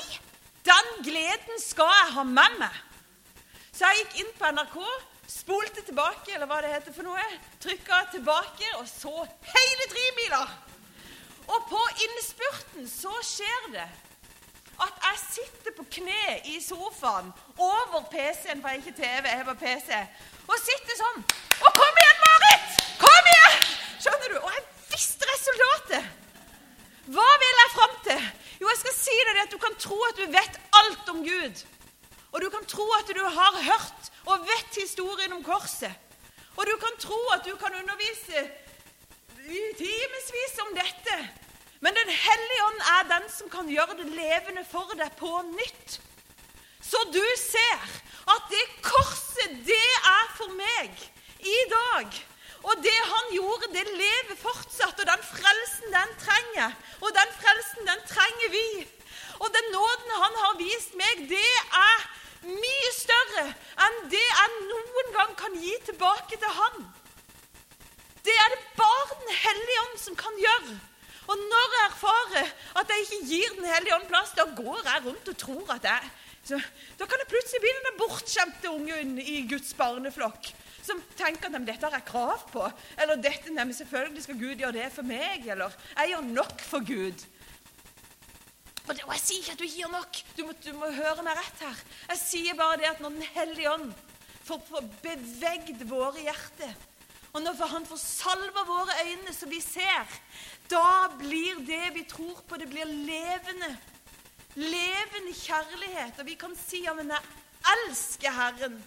[0.65, 2.77] den gleden skal jeg ha med meg.
[3.75, 4.77] Så jeg gikk inn på NRK,
[5.29, 7.25] spolte tilbake, eller hva det heter for noe,
[7.63, 10.45] trykka tilbake og så hele tremila.
[11.47, 13.87] Og på innspurten så skjer det
[14.85, 19.37] at jeg sitter på kne i sofaen over PC-en, for jeg har ikke TV, jeg
[19.39, 19.99] har bare PC,
[20.47, 21.21] og sitter sånn.
[21.63, 22.81] Og kom igjen, Marit!
[22.99, 23.61] Kom igjen!
[24.03, 24.39] Skjønner du?
[24.41, 26.09] Og jeg visste resultatet.
[27.15, 28.27] Hva vil jeg fram til?
[28.59, 31.23] Jo, jeg skal si deg det at du kan tro at du vet alt om
[31.23, 31.63] Gud.
[32.33, 35.93] Og du kan tro at du har hørt og vet historien om korset.
[36.55, 38.43] Og du kan tro at du kan undervise
[39.45, 41.17] i timevis om dette.
[41.79, 45.99] Men Den hellige ånd er den som kan gjøre det levende for deg på nytt.
[46.81, 47.83] Så du ser
[48.33, 50.89] at det korset, det er for meg
[51.45, 52.17] i dag.
[52.65, 54.97] Og det han gjorde, det lever fortsatt.
[54.97, 56.73] Og den frelsen, den trenger.
[57.01, 58.67] Og den frelsen, den trenger vi.
[59.39, 61.53] Og den nåden han har vist meg, det
[61.85, 62.05] er
[62.45, 63.45] mye større
[63.85, 66.85] enn det jeg noen gang kan gi tilbake til han.
[68.25, 70.75] Det er det bare Den hellige ånd som kan gjøre.
[71.25, 75.05] Og når jeg erfarer at jeg ikke gir Den hellige ånd plass, da går jeg
[75.05, 76.13] rundt og tror at jeg
[76.45, 76.59] så,
[76.99, 80.53] Da kan det plutselig bli den bortskjemte ungen i Guds barneflokk
[80.85, 82.65] som tenker at dette har jeg krav på.
[83.01, 85.47] Eller dette, nei, selvfølgelig skal Gud gjøre det for meg.
[85.49, 87.23] Eller jeg gjør nok for Gud.
[88.85, 90.19] Og, jeg sier ikke at du gjør nok.
[90.37, 91.79] Du må, du må, høre meg rett her.
[92.11, 93.95] Jeg sier bare det at når Den hellige ånd
[94.45, 96.75] får bevegd våre hjerter,
[97.35, 100.07] og når han får salva våre øyne så vi ser,
[100.71, 103.73] da blir det vi tror på, det blir levende.
[104.55, 106.21] Levende kjærlighet.
[106.21, 107.33] Og vi kan si ja, men jeg
[107.73, 108.77] elsker Herren.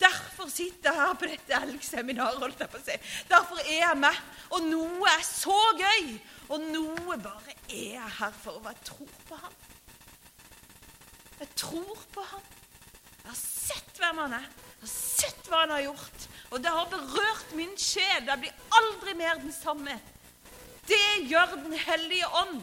[0.00, 2.42] Derfor sitter jeg her på dette elgseminaret.
[2.42, 2.98] holdt jeg på å si.
[3.30, 4.18] Derfor er jeg med.
[4.50, 6.12] Og noe er så gøy.
[6.50, 8.58] Og noe bare er jeg her for.
[8.58, 9.56] Og jeg tror på ham.
[11.38, 12.54] Jeg tror på ham.
[13.22, 14.54] Jeg har sett hvem han er.
[14.82, 16.28] Jeg sett hva han har gjort.
[16.52, 18.26] Og det har berørt min sjel.
[18.28, 19.98] Jeg blir aldri mer den samme.
[20.86, 22.62] Det gjør Den hellige ånd.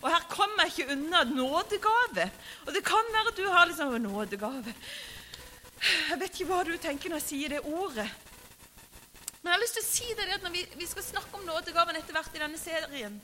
[0.00, 2.30] Og her kommer jeg ikke unna nådegave.
[2.66, 4.74] Og det kan være at du har liksom nådegave.
[5.80, 8.08] Jeg vet ikke hva du tenker når jeg sier det ordet.
[9.40, 11.46] Men jeg har lyst til å si det at når vi, vi skal snakke om
[11.48, 13.14] nådegaven etter hvert i denne serien,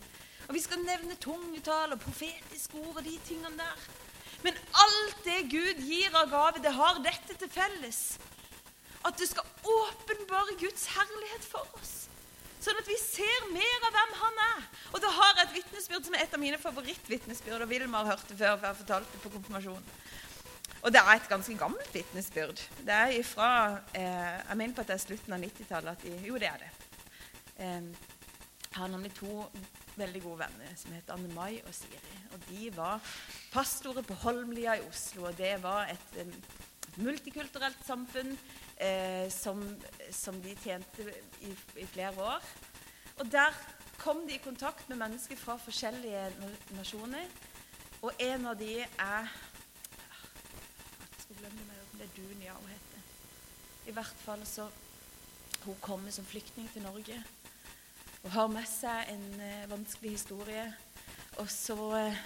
[0.47, 3.89] og vi skal nevne tungetall og profetiske ord og de tingene der
[4.47, 8.03] Men alt det Gud gir av gave, det har dette til felles.
[9.07, 11.95] At det skal åpenbare Guds herlighet for oss.
[12.63, 14.63] Sånn at vi ser mer av hvem han er.
[14.95, 17.63] Og da har jeg et vitnesbyrd som er et av mine favorittvitnesbyrd.
[17.63, 19.93] Og Vilmar hørte før, for jeg fortalte det på konfirmasjonen.
[20.87, 22.63] Og det er et ganske gammelt vitnesbyrd.
[22.87, 23.51] Det er ifra
[23.95, 26.07] eh, Jeg mener på at det er slutten av 90-tallet.
[26.27, 26.71] Jo, det er det.
[27.59, 27.89] Eh,
[28.67, 29.47] jeg har nemlig to
[29.99, 32.19] veldig gode venner som heter Anne Mai og Siri.
[32.35, 33.15] Og de var
[33.53, 35.27] pastorer på Holmlia i Oslo.
[35.31, 38.35] Og det var et, et multikulturelt samfunn
[38.77, 39.63] eh, som,
[40.13, 41.09] som, de tjente
[41.43, 42.45] i, i, flere år.
[43.21, 43.57] Og der
[43.99, 46.29] kom de i kontakt med mennesker fra forskjellige
[46.77, 47.29] nasjoner.
[48.05, 49.31] Og en av de er
[51.27, 53.07] Jeg glemme meg det er Dunia hun heter.
[53.89, 54.69] I hvert fall så
[55.65, 57.17] Hun kommer som flyktning til Norge
[58.27, 60.65] og har med seg en eh, vanskelig historie.
[61.39, 62.17] Og så, uh,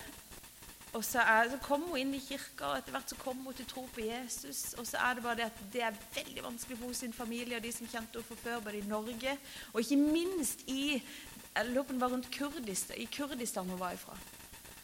[0.97, 3.59] og så, er, så kommer hun inn i kirka, og etter hvert så kommer hun
[3.59, 4.63] til tro på Jesus.
[4.81, 7.67] Og så er det bare det at det er veldig vanskelig for sin familie og
[7.67, 9.37] de som kjente henne fra før, både i Norge
[9.75, 11.03] og ikke minst i
[11.51, 14.17] jeg lurer på det var rundt Kurdistan, i Kurdistan hun var ifra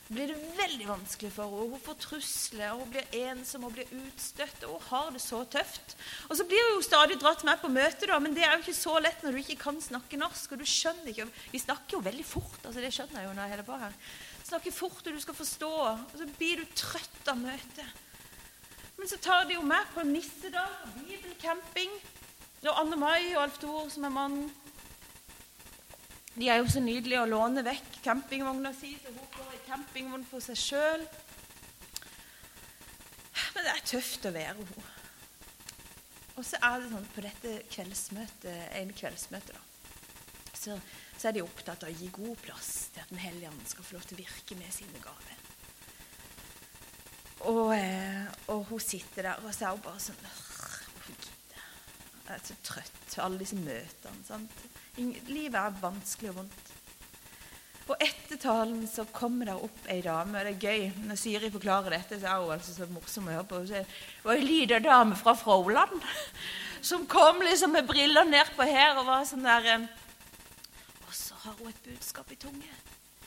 [0.06, 1.72] blir det veldig vanskelig for henne.
[1.72, 4.64] Hun får trusler, hun blir ensom og blir utstøtt.
[4.68, 5.96] og Hun har det så tøft.
[6.28, 8.64] Og så blir hun jo stadig dratt med på møte, da, men det er jo
[8.64, 10.52] ikke så lett når du ikke kan snakke norsk.
[10.52, 13.42] og du skjønner ikke, Vi snakker jo veldig fort, altså det skjønner jeg jo når
[13.42, 13.96] jeg holder på her.
[14.46, 15.72] Snakker fort, og du skal forstå.
[15.90, 18.04] Og så blir du trøtt av møtet.
[18.96, 20.70] Men så tar de jo med på nissedag
[21.02, 21.90] bibelcamping.
[22.66, 24.46] Og Anne Mai og Alf Thor, som er mannen
[26.36, 28.92] De er jo så nydelige å låne vekk campingvogna si.
[29.00, 31.06] så hun får campingvogn for seg sjøl.
[33.54, 34.92] Men det er tøft å være henne.
[36.36, 39.62] Og så er det sånn på dette kveldsmøtet, en kveldsmøte, da,
[40.52, 40.74] så,
[41.16, 43.86] så, er de opptatt av å gi god plass til at Den hellige ånd skal
[43.88, 45.40] få lov til å virke med sine gaver.
[47.46, 50.28] Og, eh, og, hun sitter der, og så er hun bare sånn
[52.32, 53.18] er så trøtt.
[53.22, 54.24] Alle disse møtene.
[54.26, 54.64] Sant?
[55.28, 56.72] Livet er vanskelig og vondt.
[57.86, 60.40] Og etter talen så kommer det opp ei dame.
[60.40, 61.04] og Det er gøy.
[61.06, 63.60] Når Siri forklarer dette, så er hun altså så morsom å høre på.
[63.68, 63.84] Det
[64.24, 66.02] var ei lita dame fra Froland
[66.88, 69.86] som kom liksom med briller nedpå her og var sånn der eh,
[71.06, 72.74] Og så har hun et budskap i tunge.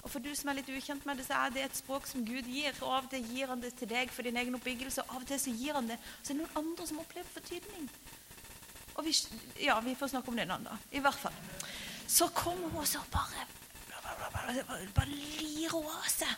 [0.04, 2.24] Og for du som er litt ukjent med det, så er det et språk som
[2.28, 2.76] Gud gir.
[2.82, 5.24] og Av og til gir han det til deg for din egen oppbyggelse, og av
[5.24, 6.00] og til så gir han det.
[6.22, 7.90] Så er det noen andre som opplever fortydning.
[9.00, 9.16] Og vi,
[9.64, 10.92] ja, vi får snakke om det en annen dag.
[10.92, 11.36] I hvert fall.
[12.10, 13.48] Så kom hun og så bare
[14.96, 16.32] bare lir hun av seg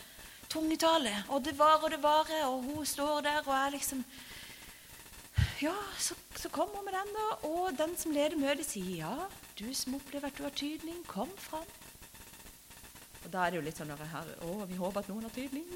[0.52, 1.14] tungetale.
[1.32, 4.04] Og det varer og det varer, og hun står der og er liksom
[5.62, 7.28] Ja, så, så kommer hun med den, da.
[7.48, 9.14] Og den som leder møtet, sier ja,
[9.60, 11.68] du som opplever at du har tydning, kom fram.
[13.22, 15.70] Og da er det jo litt sånn her, Å, vi håper at noen har tydning.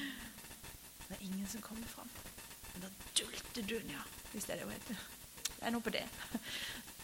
[1.06, 2.10] det er ingen som kommer fram.
[2.74, 5.19] Men da dulter ja, hvis det er det hun heter.
[5.60, 6.04] Det er noe på det.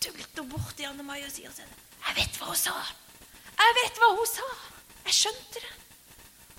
[0.00, 1.72] Dulter til Anne Mai og sier sånn
[2.06, 2.74] Jeg vet hva hun sa!
[3.56, 4.46] Jeg vet hva hun sa!
[5.06, 5.74] Jeg skjønte det.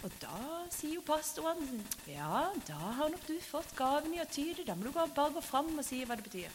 [0.06, 0.40] Og da
[0.72, 4.66] sier jo pastoren ja, da har nok du fått gaven i å tyde.
[4.68, 6.54] Da må du bare gå fram og si hva det betyr.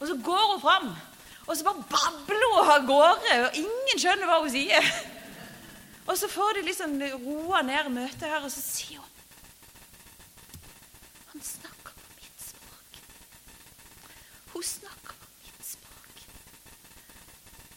[0.00, 0.88] Og så går hun fram,
[1.46, 4.88] og så bare babler hun av gårde, og ingen skjønner hva hun sier.
[6.04, 9.12] Og så får de liksom roa ned møtet her, og så sier hun
[11.30, 12.98] Han snakker på mitt språk.
[14.64, 16.20] Hun snakker på mitt språk.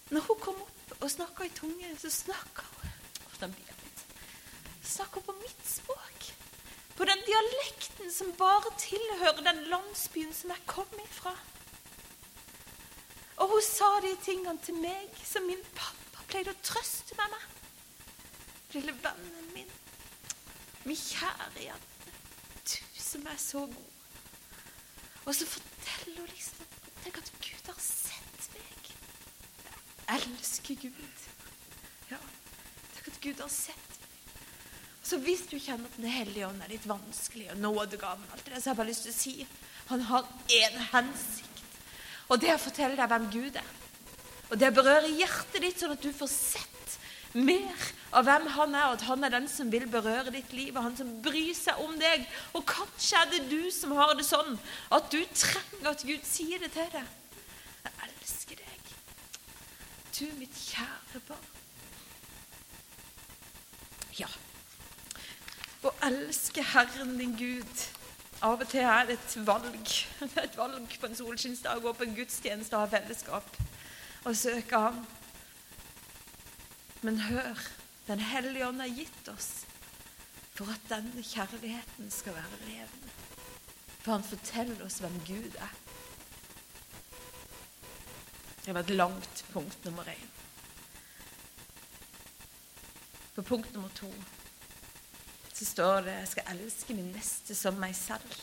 [0.09, 3.55] Når hun kom opp og snakka i tunge, så snakka hun.
[4.87, 6.29] Snakka på mitt språk.
[6.95, 11.35] På den dialekten som bare tilhører den landsbyen som jeg kom ifra.
[13.35, 17.43] Og hun sa de tingene til meg som min pappa pleide å trøste med meg
[17.43, 17.59] med.
[18.77, 19.77] Lille vennen min,
[20.87, 22.17] min kjære jente,
[22.63, 23.96] du som er så god.
[25.27, 26.63] Og så forteller hun liksom
[27.03, 28.87] Tenk at Gud har sett meg.
[30.07, 31.25] Jeg elsker Gud.
[32.09, 32.19] Ja,
[32.95, 34.33] tenk at Gud har sett meg.
[34.97, 38.47] Og så hvis du kjenner at Den hellige ånd er litt vanskelig, og nådegaven, alt
[38.47, 39.35] det så har jeg bare lyst til å si
[39.87, 41.67] han har én hensikt.
[42.27, 43.69] Og det er å fortelle deg hvem Gud er.
[44.51, 46.76] Og det berører hjertet ditt, sånn at du får sett
[47.37, 47.85] mer
[48.17, 50.87] av hvem han er, og at han er den som vil berøre ditt liv, og
[50.87, 52.25] han som bryr seg om deg.
[52.57, 54.55] Og kanskje er det du som har det sånn
[54.95, 57.13] at du trenger at Gud sier det til deg.
[57.87, 58.95] Jeg elsker deg.
[60.17, 61.53] Du, mitt kjære barn.
[64.17, 64.31] Ja.
[65.85, 67.85] Å elske Herren din Gud
[68.45, 69.77] Av og til er det et valg.
[70.21, 73.55] Det er et valg på en solskinnsdag og på en gudstjeneste å ha fellesskap
[74.27, 74.99] og søke Ham.
[77.07, 77.67] Men hør,
[78.07, 79.65] Den hellige ånd er gitt oss
[80.55, 83.11] for at denne kjærligheten skal være levende.
[84.01, 85.73] For han forteller oss hvem Gud er.
[88.65, 90.33] Det var et langt punkt nummer én.
[93.35, 94.11] På punkt nummer to
[95.53, 98.39] så står det jeg skal elske min neste som meg selv.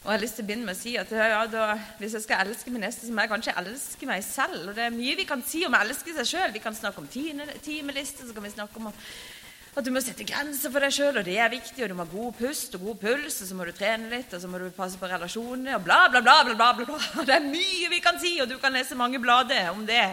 [0.00, 1.64] Og jeg har lyst til å begynne med å si at ja, da,
[2.00, 4.70] Hvis jeg skal elske min neste, så må jeg kanskje elske meg selv.
[4.70, 6.54] Og Det er mye vi kan si om å elske seg sjøl.
[6.54, 10.72] Vi kan snakke om timelister, så kan vi snakke om at du må sette grenser
[10.72, 11.84] for deg sjøl, og det er viktig.
[11.84, 14.32] Og du må ha god pust og god puls, og så må du trene litt,
[14.32, 16.40] og så må du passe på relasjonene, og bla, bla, bla.
[16.48, 17.00] bla, bla, bla.
[17.28, 20.06] Det er mye vi kan si, og du kan lese mange blader om det.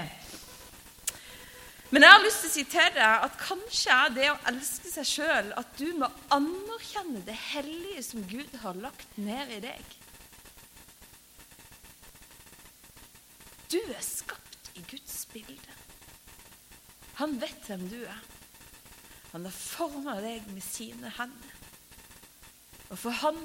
[1.89, 4.89] Men jeg har lyst til å si til deg at kanskje er det å elske
[4.91, 9.93] seg sjøl at du må anerkjenne det hellige som Gud har lagt ned i deg.
[13.71, 15.77] Du er skapt i Guds bilde.
[17.21, 18.19] Han vet hvem du er.
[19.31, 21.55] Han har forma deg med sine hender.
[22.91, 23.39] Og for han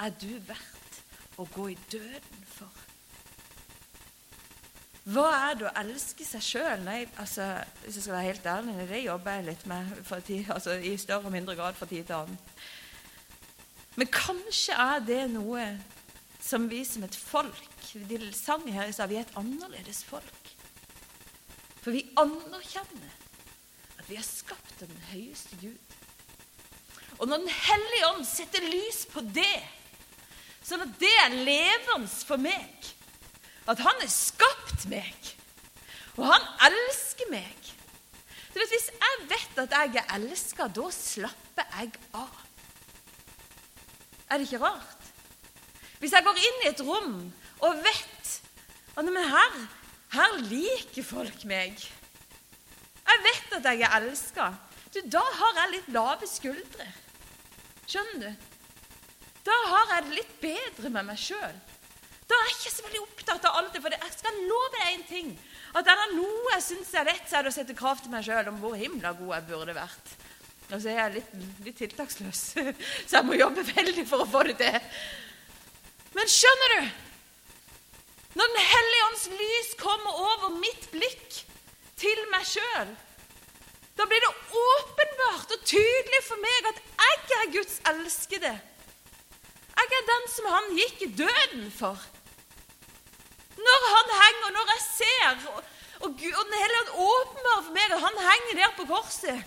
[0.00, 1.00] er du verdt
[1.40, 2.85] å gå i døden for.
[5.06, 6.88] Hva er det å elske seg sjøl?
[6.90, 7.44] Altså,
[7.84, 9.92] hvis jeg skal være helt ærlig, det jobber jeg litt med
[10.26, 12.40] tid, altså, i større og mindre grad fra tid til annen.
[13.96, 15.68] Men kanskje er det noe
[16.42, 17.62] som vi som et folk
[18.10, 20.50] De sang her i stad vi er et annerledes folk.
[21.80, 23.14] For vi anerkjenner
[23.96, 25.96] at vi er skapt av den høyeste Gud.
[27.20, 29.62] Og når Den hellige ånd setter lys på det,
[30.66, 32.95] sånn at det er levende for meg
[33.66, 35.32] at han har skapt meg,
[36.16, 37.72] og han elsker meg.
[38.52, 42.44] Du vet, Hvis jeg vet at jeg er elska, da slapper jeg av.
[44.30, 45.10] Er det ikke rart?
[46.00, 47.12] Hvis jeg går inn i et rom
[47.64, 48.32] og vet
[48.96, 49.58] at men her,
[50.16, 54.50] her liker folk meg Jeg vet at jeg er elska.
[55.04, 56.86] Da har jeg litt lave skuldre.
[57.86, 58.46] Skjønner du?
[59.46, 61.58] Da har jeg det litt bedre med meg sjøl.
[62.26, 64.86] Da er jeg ikke så veldig opptatt av alt det, for jeg skal love deg
[64.90, 65.32] en ting.
[65.78, 68.12] At er det noe jeg syns er rett, så er det å sette krav til
[68.14, 70.14] meg sjøl om hvor himla god jeg burde vært.
[70.72, 72.42] Og så er jeg litt, litt tiltaksløs,
[73.06, 74.78] så jeg må jobbe veldig for å få det til.
[76.16, 76.94] Men skjønner du?
[78.36, 81.38] Når Den hellige ånds lys kommer over mitt blikk
[81.96, 82.90] til meg sjøl,
[83.96, 88.52] da blir det åpenbart og tydelig for meg at jeg er Guds elskede.
[89.76, 92.02] Jeg er den som han gikk i døden for.
[93.56, 95.46] Når han henger, når jeg ser,
[96.00, 99.44] og, Gud, og Den hele ånd åpenbarer for meg at han henger der på korset,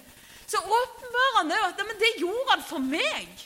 [0.50, 3.46] så åpenbarer han det at men det gjorde han for meg.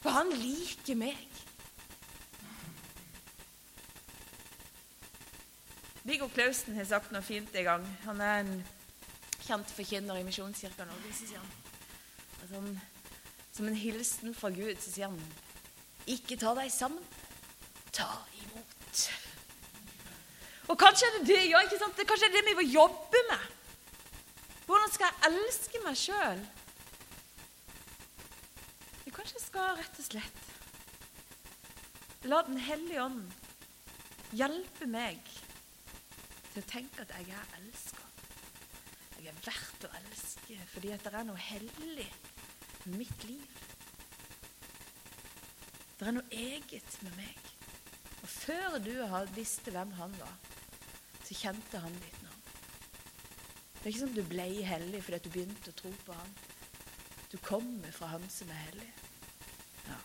[0.00, 1.26] For han liker meg.
[6.06, 7.86] Viggo Klausen har sagt noe fint en gang.
[8.06, 8.52] Han er en
[9.42, 11.12] kjent forkynner i Misjonskirka Norge.
[11.12, 11.50] så sier han.
[12.42, 12.62] Altså,
[13.56, 15.20] som en hilsen fra Gud så sier han
[16.06, 17.02] ikke ta deg sammen,
[17.90, 18.06] ta
[18.38, 19.06] imot.
[20.66, 22.06] Og kanskje er det det, ja, ikke sant?
[22.08, 23.50] Kanskje er det det vi må jobbe med.
[24.66, 26.46] Hvordan skal jeg elske meg sjøl?
[29.16, 30.42] Kanskje jeg skal rett og slett
[32.30, 33.32] la Den hellige ånd
[34.36, 35.18] hjelpe meg
[36.52, 38.04] til å tenke at jeg er elska.
[39.16, 42.08] Jeg er verdt å elske fordi at det er noe hellig
[42.84, 43.58] med mitt liv.
[45.96, 47.45] Det er noe eget med meg.
[48.26, 48.90] Og før du
[49.36, 50.32] visste hvem han var,
[51.22, 52.40] så kjente han ditt navn.
[53.76, 56.32] Det er ikke som du ble hellig fordi du begynte å tro på han.
[57.30, 58.90] Du kommer fra han som er hellig.
[59.86, 60.00] Ja.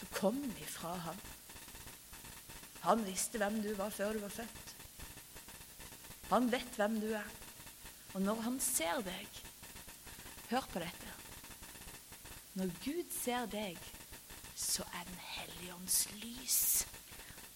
[0.00, 1.20] Du kom ifra han.
[2.88, 4.74] Han visste hvem du var før du var født.
[6.32, 7.32] Han vet hvem du er.
[8.16, 9.44] Og når han ser deg
[10.48, 11.12] Hør på dette.
[12.56, 13.76] Når Gud ser deg,
[14.56, 16.62] så er Den hellige ånds lys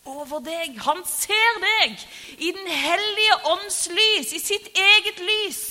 [0.09, 0.79] over deg.
[0.87, 2.03] Han ser deg
[2.39, 5.63] i Den hellige ånds lys, i sitt eget lys.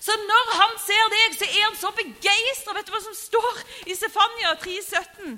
[0.00, 2.76] Så når han ser deg, så er han så begeistra.
[2.76, 5.36] Vet du hva som står i Sefania 3,17?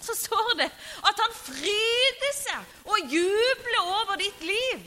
[0.00, 0.70] Så står det
[1.10, 4.86] at han fryder seg og jubler over ditt liv.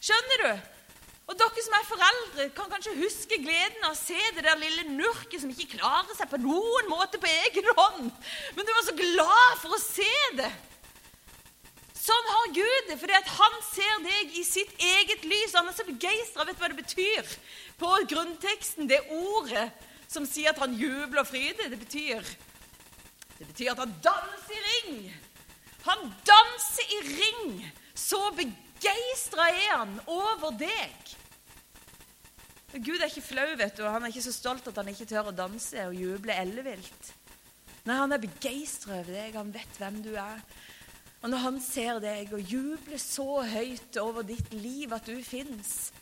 [0.00, 0.52] Skjønner du?
[1.30, 4.88] Og dere som er foreldre, kan kanskje huske gleden av å se det der lille
[4.96, 8.08] nurket som ikke klarer seg på noen måte på egen hånd.
[8.56, 10.50] Men du var så glad for å se det.
[12.10, 15.54] Sånn har Gud det, fordi han ser deg i sitt eget lys.
[15.54, 16.46] Han er så begeistra.
[16.48, 17.34] Vet du hva det betyr
[17.78, 18.88] på grunnteksten?
[18.90, 19.68] Det ordet
[20.10, 22.24] som sier at han jubler og fryder, det betyr
[23.40, 24.96] Det betyr at han danser i ring.
[25.86, 27.54] Han danser i ring.
[27.96, 31.14] Så begeistra er han over deg.
[32.74, 35.30] Gud er ikke flau, vet du, han er ikke så stolt at han ikke tør
[35.30, 37.14] å danse og juble ellevilt.
[37.88, 40.44] Nei, han er begeistra over deg, han vet hvem du er.
[41.20, 45.92] Og når han ser deg og jubler så høyt over ditt liv at du fins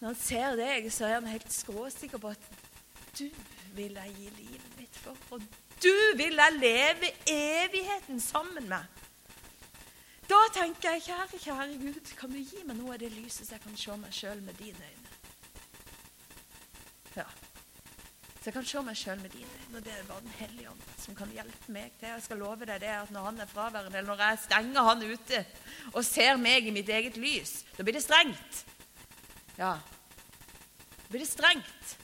[0.00, 2.48] Når han ser deg, så er han helt skråsikker på at
[3.18, 3.28] du
[3.76, 5.16] vil jeg gi livet mitt for.
[5.30, 5.40] Og
[5.82, 8.84] du vil jeg leve evigheten sammen med.
[10.28, 13.56] Da tenker jeg, kjære, kjære Gud, kan du gi meg noe av det lyset, så
[13.56, 15.18] jeg kan se meg sjøl med dine øyne?
[17.16, 17.26] Ja.
[18.44, 19.80] Så jeg kan se meg sjøl med dine øyne.
[19.80, 22.10] Det er bare Den hellige ånd som kan hjelpe meg til.
[22.10, 25.04] Jeg skal love deg det at når han er fraværende, eller når jeg stenger han
[25.14, 25.40] ute
[25.94, 28.60] og ser meg i mitt eget lys, da blir det strengt.
[29.56, 29.78] Ja.
[29.80, 31.96] Da blir det strengt.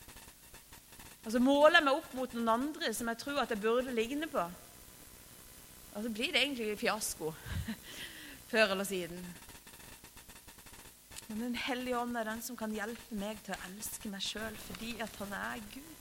[1.26, 3.92] Og så måler jeg meg opp mot noen andre som jeg tror at jeg burde
[4.00, 4.48] ligne på.
[5.92, 7.34] Og så blir det egentlig fiasko
[8.54, 9.20] før eller siden.
[11.28, 14.56] Men Den hellige ånd er den som kan hjelpe meg til å elske meg sjøl
[14.70, 15.99] fordi at han er Gud.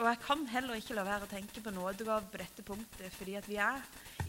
[0.00, 3.34] Og jeg kan heller ikke la være å tenke på nådegave på dette punktet, fordi
[3.36, 3.82] at vi er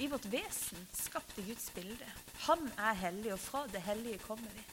[0.03, 2.07] i vårt vesen skapt i Guds bilde.
[2.49, 4.65] Han er hellig, og fra det hellige kommer vi.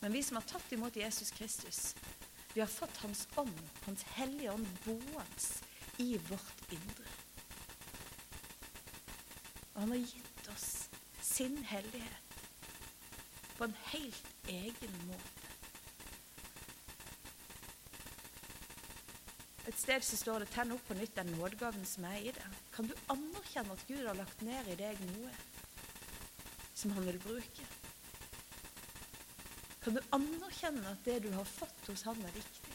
[0.00, 1.94] Men vi som har tatt imot Jesus Kristus,
[2.56, 3.54] vi har fått Hans ånd,
[3.86, 7.06] Hans hellige ånd, boende i vårt indre.
[9.74, 10.70] Og han har gitt oss
[11.22, 12.40] sin hellighet
[13.54, 15.39] på en helt egen måte.
[19.70, 22.56] Et sted så står det 'tenn opp på nytt den nådegaven som er i deg'.
[22.74, 25.30] Kan du anerkjenne at Gud har lagt ned i deg noe
[26.74, 27.66] som han vil bruke?
[29.84, 32.74] Kan du anerkjenne at det du har fått hos han, er viktig?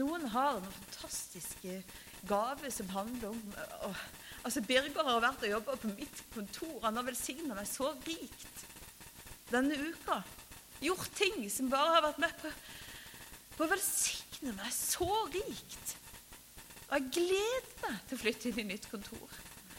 [0.00, 1.82] Noen har noen fantastiske
[2.28, 3.54] gaver som handler om
[3.90, 3.92] å
[4.46, 6.76] Altså, Birger har vært og jobba på mitt kontor.
[6.84, 8.60] Han har velsigna meg så rikt
[9.50, 10.22] denne uka.
[10.80, 12.52] Gjort ting som bare har vært med på,
[13.58, 15.94] på å velsigne meg så rikt.
[16.88, 19.34] Og jeg gleder meg til å flytte inn i nytt kontor.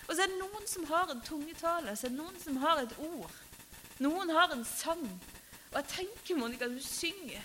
[0.06, 2.84] Og så er det noen som har en tungetale, så er det noen som har
[2.84, 3.40] et ord.
[4.04, 5.08] Noen har en sang.
[5.72, 7.42] Og jeg tenker, Monica, du synger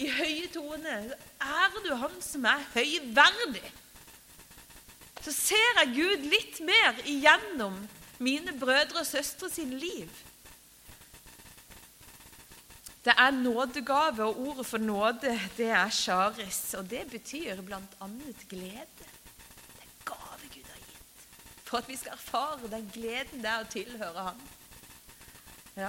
[0.00, 1.12] i høye toner.
[1.42, 3.68] Er du Han som er høyverdig?
[5.22, 7.76] så ser jeg Gud litt mer igjennom
[8.22, 10.10] mine brødre og søstre sin liv.
[13.04, 16.74] Det er nådegave, og ordet for nåde, det er sjaris.
[16.78, 18.08] Og det betyr bl.a.
[18.48, 18.86] glede.
[18.98, 21.02] Det er gave Gud har gitt
[21.72, 24.40] for at vi skal erfare den gleden det er å tilhøre Ham.
[25.76, 25.88] Ja.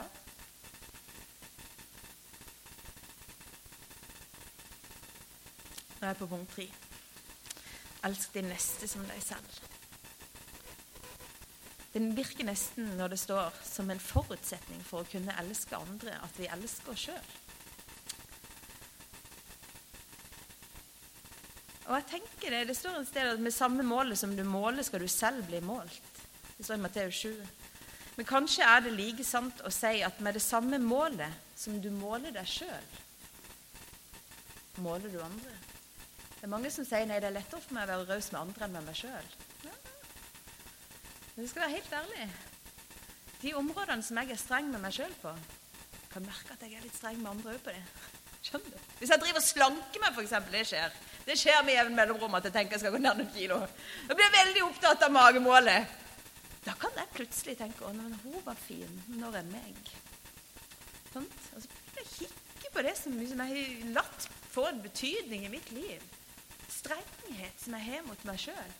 [5.99, 6.69] Nå er jeg på punkt tre.
[8.07, 9.72] Elsk din neste som deg selv.
[11.93, 16.39] Det virker nesten, når det står, som en forutsetning for å kunne elske andre, at
[16.41, 17.33] vi elsker oss sjøl.
[21.83, 24.81] Og jeg tenker Det det står et sted at med samme målet som du måler,
[24.83, 26.01] skal du selv bli målt.
[26.57, 27.45] Det står i Matteus 7.
[28.15, 31.89] Men kanskje er det like sant å si at med det samme målet som du
[31.93, 32.89] måler deg sjøl,
[34.81, 35.53] måler du andre.
[36.37, 38.41] Det er mange som sier nei, det er lettere for meg å være raus med
[38.41, 39.33] andre enn med meg sjøl.
[41.35, 42.27] Men jeg skal være helt ærlig.
[43.41, 45.31] De områdene som jeg er streng med meg sjøl på,
[46.13, 47.81] kan merke at jeg er litt streng med andre òg på det.
[48.43, 48.93] Skjønner du?
[48.99, 50.35] Hvis jeg driver og slanker meg, f.eks.
[50.53, 50.95] Det skjer.
[51.23, 53.59] Det skjer med jevn mellomrom at jeg tenker jeg skal gå ned noen kilo.
[54.09, 55.99] Jeg blir veldig opptatt av magemålet.
[56.63, 59.91] Da kan jeg plutselig tenke å, men hun var fin, når er meg?
[61.13, 61.27] Sånn?
[61.27, 65.47] Og så begynner jeg å kikke på det som jeg har latt få en betydning
[65.47, 66.03] i mitt liv.
[66.71, 68.75] Strenghet som jeg har mot meg sjøl.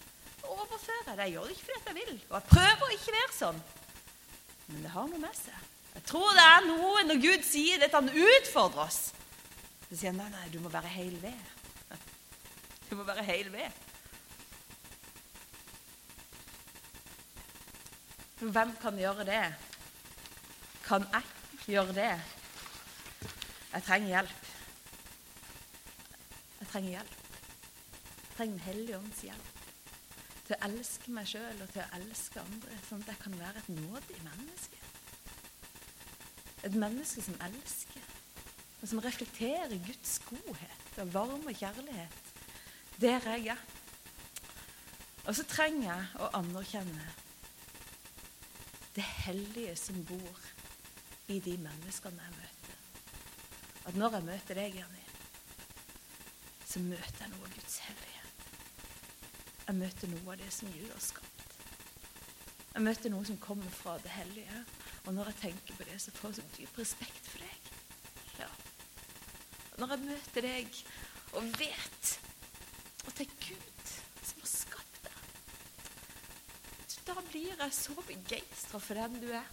[1.16, 1.22] Det.
[1.22, 2.16] Jeg gjør det ikke fordi jeg vil.
[2.30, 3.60] Og jeg prøver å ikke være sånn.
[4.68, 5.70] Men det har noe med seg.
[5.94, 9.02] Jeg tror det er noe når Gud sier dette, han utfordrer oss.
[9.89, 11.52] Så sier han nei, nei, du må være heil ved.
[12.89, 13.78] Du må være heil ved.
[18.44, 19.44] Hvem kan gjøre det?
[20.84, 22.12] Kan jeg gjøre det?
[23.74, 24.52] Jeg trenger hjelp.
[26.60, 27.18] Jeg trenger hjelp.
[27.18, 29.53] Jeg trenger Den hellige ånds hjelp
[30.48, 33.64] til å elske meg sjøl og til å elske andre, sånn at jeg kan være
[33.64, 34.82] et nådig menneske.
[36.68, 38.10] Et menneske som elsker,
[38.82, 42.32] og som reflekterer Guds godhet og varme og kjærlighet
[43.02, 43.62] der jeg er.
[45.24, 47.06] Og så trenger jeg å anerkjenne
[48.94, 50.41] det hellige som bor
[51.32, 52.82] i de menneskene jeg møter.
[53.88, 55.06] At når jeg møter deg, Jenny,
[56.68, 58.12] så møter jeg noe Guds hellighet.
[59.68, 61.43] Jeg møter noe av det som Gud har skapt.
[62.74, 64.64] Jeg møter noe som kommer fra det hellige.
[65.05, 67.72] Og når jeg tenker på det, så får jeg så dyp respekt for deg.
[68.39, 68.49] Ja.
[69.80, 70.80] Når jeg møter deg
[71.34, 72.14] og vet
[73.03, 73.91] at det er Gud
[74.24, 75.20] som har skapt deg,
[77.07, 79.47] da blir jeg så begeistra for den du er.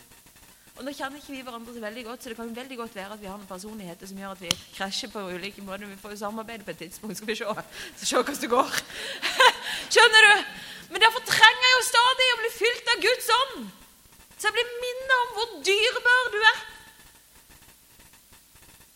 [0.80, 3.16] Og Nå kjenner ikke vi hverandre så veldig godt, så det kan veldig godt være
[3.16, 5.90] at vi har noen personligheter som gjør at vi krasjer på ulike måter.
[5.90, 7.44] Vi får jo samarbeide på et tidspunkt, skal vi se,
[8.00, 8.78] så se hvordan det går.
[9.90, 10.50] Skjønner du?
[10.90, 13.70] Men derfor trenger jeg jo stadig å bli fylt av Guds ånd.
[14.36, 16.60] Så jeg blir minnet om hvor dyrebar du er.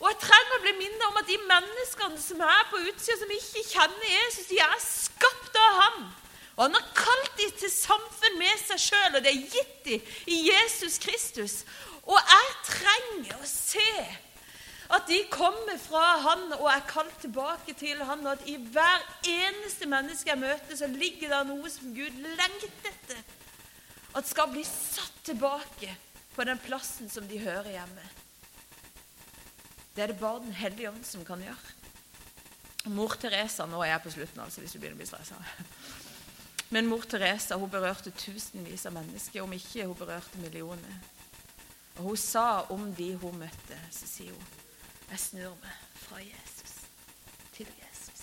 [0.03, 3.31] Og jeg trenger å bli minnet om at de menneskene som er på utsida, som
[3.33, 6.03] ikke kjenner Jesus, de er skapt av ham.
[6.57, 10.13] Og han har kalt dem til samfunn med seg sjøl, og det er gitt dem
[10.31, 11.57] i Jesus Kristus.
[12.05, 13.91] Og jeg trenger å se
[14.93, 19.05] at de kommer fra han og er kalt tilbake til han, og at i hver
[19.29, 23.23] eneste menneske jeg møter, så ligger det noe som Gud lengter etter.
[24.15, 25.95] At skal bli satt tilbake
[26.35, 28.05] på den plassen som de hører hjemme.
[29.95, 31.73] Det er det bare Den hellige ånd som kan gjøre.
[32.93, 35.39] Mor Teresa Nå er jeg på slutten, altså, hvis du begynner å bli stressa.
[36.75, 41.01] Men mor Teresa hun berørte tusenvis av mennesker, om ikke hun berørte millioner.
[41.97, 44.64] Og Hun sa om de hun møtte, så sier hun
[45.11, 46.75] Jeg snur meg fra Jesus
[47.55, 48.23] til Jesus,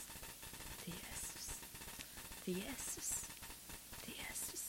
[0.84, 1.48] til Jesus,
[2.44, 3.12] til Jesus,
[4.04, 4.64] til Jesus.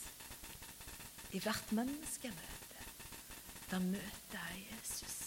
[1.31, 2.91] I hvert menneske jeg møter,
[3.71, 5.17] da møter jeg Jesus.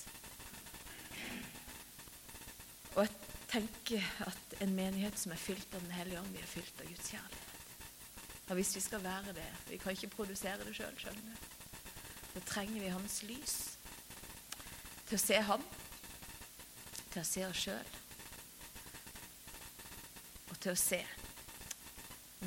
[2.94, 3.12] Og jeg
[3.48, 6.88] tenker at en menighet som er fylt av Den hellige ånd, vi er fylt av
[6.88, 7.52] Guds kjærlighet.
[8.46, 11.36] Og hvis vi skal være det Vi kan ikke produsere det sjøl, skjønner du.
[12.34, 13.56] Da trenger vi Hans lys
[15.08, 15.62] til å se Ham,
[17.16, 17.92] til å se oss sjøl,
[20.52, 20.98] og til å se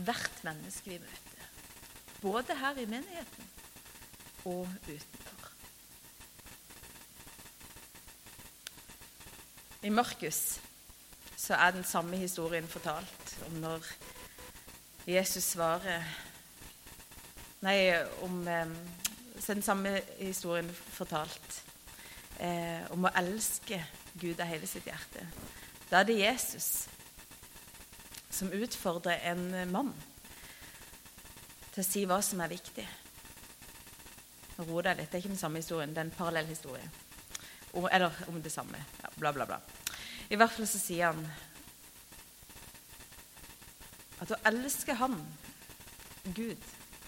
[0.05, 1.47] hvert menneske vi møter.
[2.21, 3.47] Både her i menigheten
[4.51, 5.47] og utenfor.
[9.81, 10.59] I Markus
[11.33, 13.87] så er den samme historien fortalt om når
[15.09, 16.05] Jesus svarer
[17.65, 17.89] Nei,
[18.23, 18.69] om eh,
[19.35, 21.57] så er den samme historien fortalt
[22.39, 23.81] eh, om å elske
[24.13, 25.25] Gud av hele sitt hjerte.
[25.89, 26.87] Da er det Jesus
[28.33, 29.91] som utfordrer en mann
[31.73, 32.85] til å si hva som er viktig.
[34.57, 35.09] Nå roer litt.
[35.09, 36.85] Det er ikke den samme historien, det er en parallell historie.
[37.73, 38.79] Eller om det samme.
[39.03, 39.59] Ja, bla, bla, bla.
[40.29, 41.23] I hvert fall så sier han
[44.19, 45.15] at å elske Han,
[46.35, 46.59] Gud,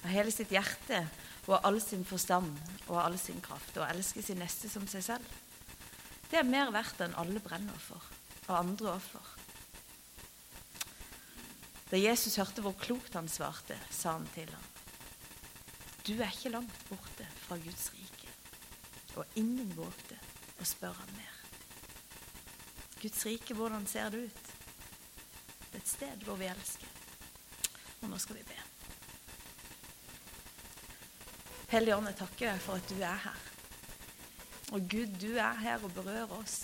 [0.01, 1.03] av hele sitt hjerte
[1.47, 2.55] og av all sin forstand
[2.87, 5.35] og av all sin kraft, og elske sin neste som seg selv,
[6.31, 8.09] det er mer verdt enn alle brennoffer
[8.47, 9.31] og andre offer.
[11.91, 14.67] Da Jesus hørte hvor klokt han svarte, sa han til ham,
[16.07, 18.29] du er ikke langt borte fra Guds rike.
[19.19, 20.15] Og ingen vågte
[20.57, 21.35] å spørre ham mer.
[23.01, 24.49] Guds rike, hvordan ser det ut?
[25.67, 26.97] Det er et sted hvor vi elsker.
[28.01, 28.57] Og nå skal vi be.
[31.75, 33.50] Hellige Ånd, jeg takker deg for at du er her.
[34.71, 36.61] Og Gud, du er her og berører oss.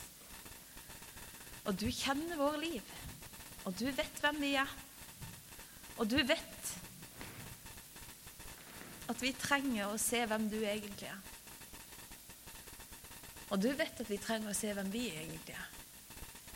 [1.67, 2.91] Og du kjenner vår liv.
[3.67, 4.75] Og du vet hvem vi er.
[5.97, 6.75] Og du vet
[9.07, 11.19] at vi trenger å se hvem du egentlig er.
[13.51, 15.67] Og du vet at vi trenger å se hvem vi egentlig er.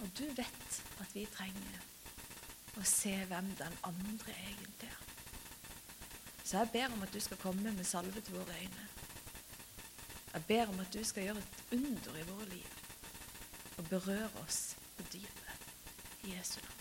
[0.01, 4.99] Og du vet at vi trenger å se hvem den andre egentlig er.
[6.43, 8.90] Så jeg ber om at du skal komme med salve til våre øyne.
[10.33, 12.77] Jeg ber om at du skal gjøre et under i våre liv
[13.77, 15.67] og berøre oss på dypet.
[16.23, 16.80] I Jesu navn.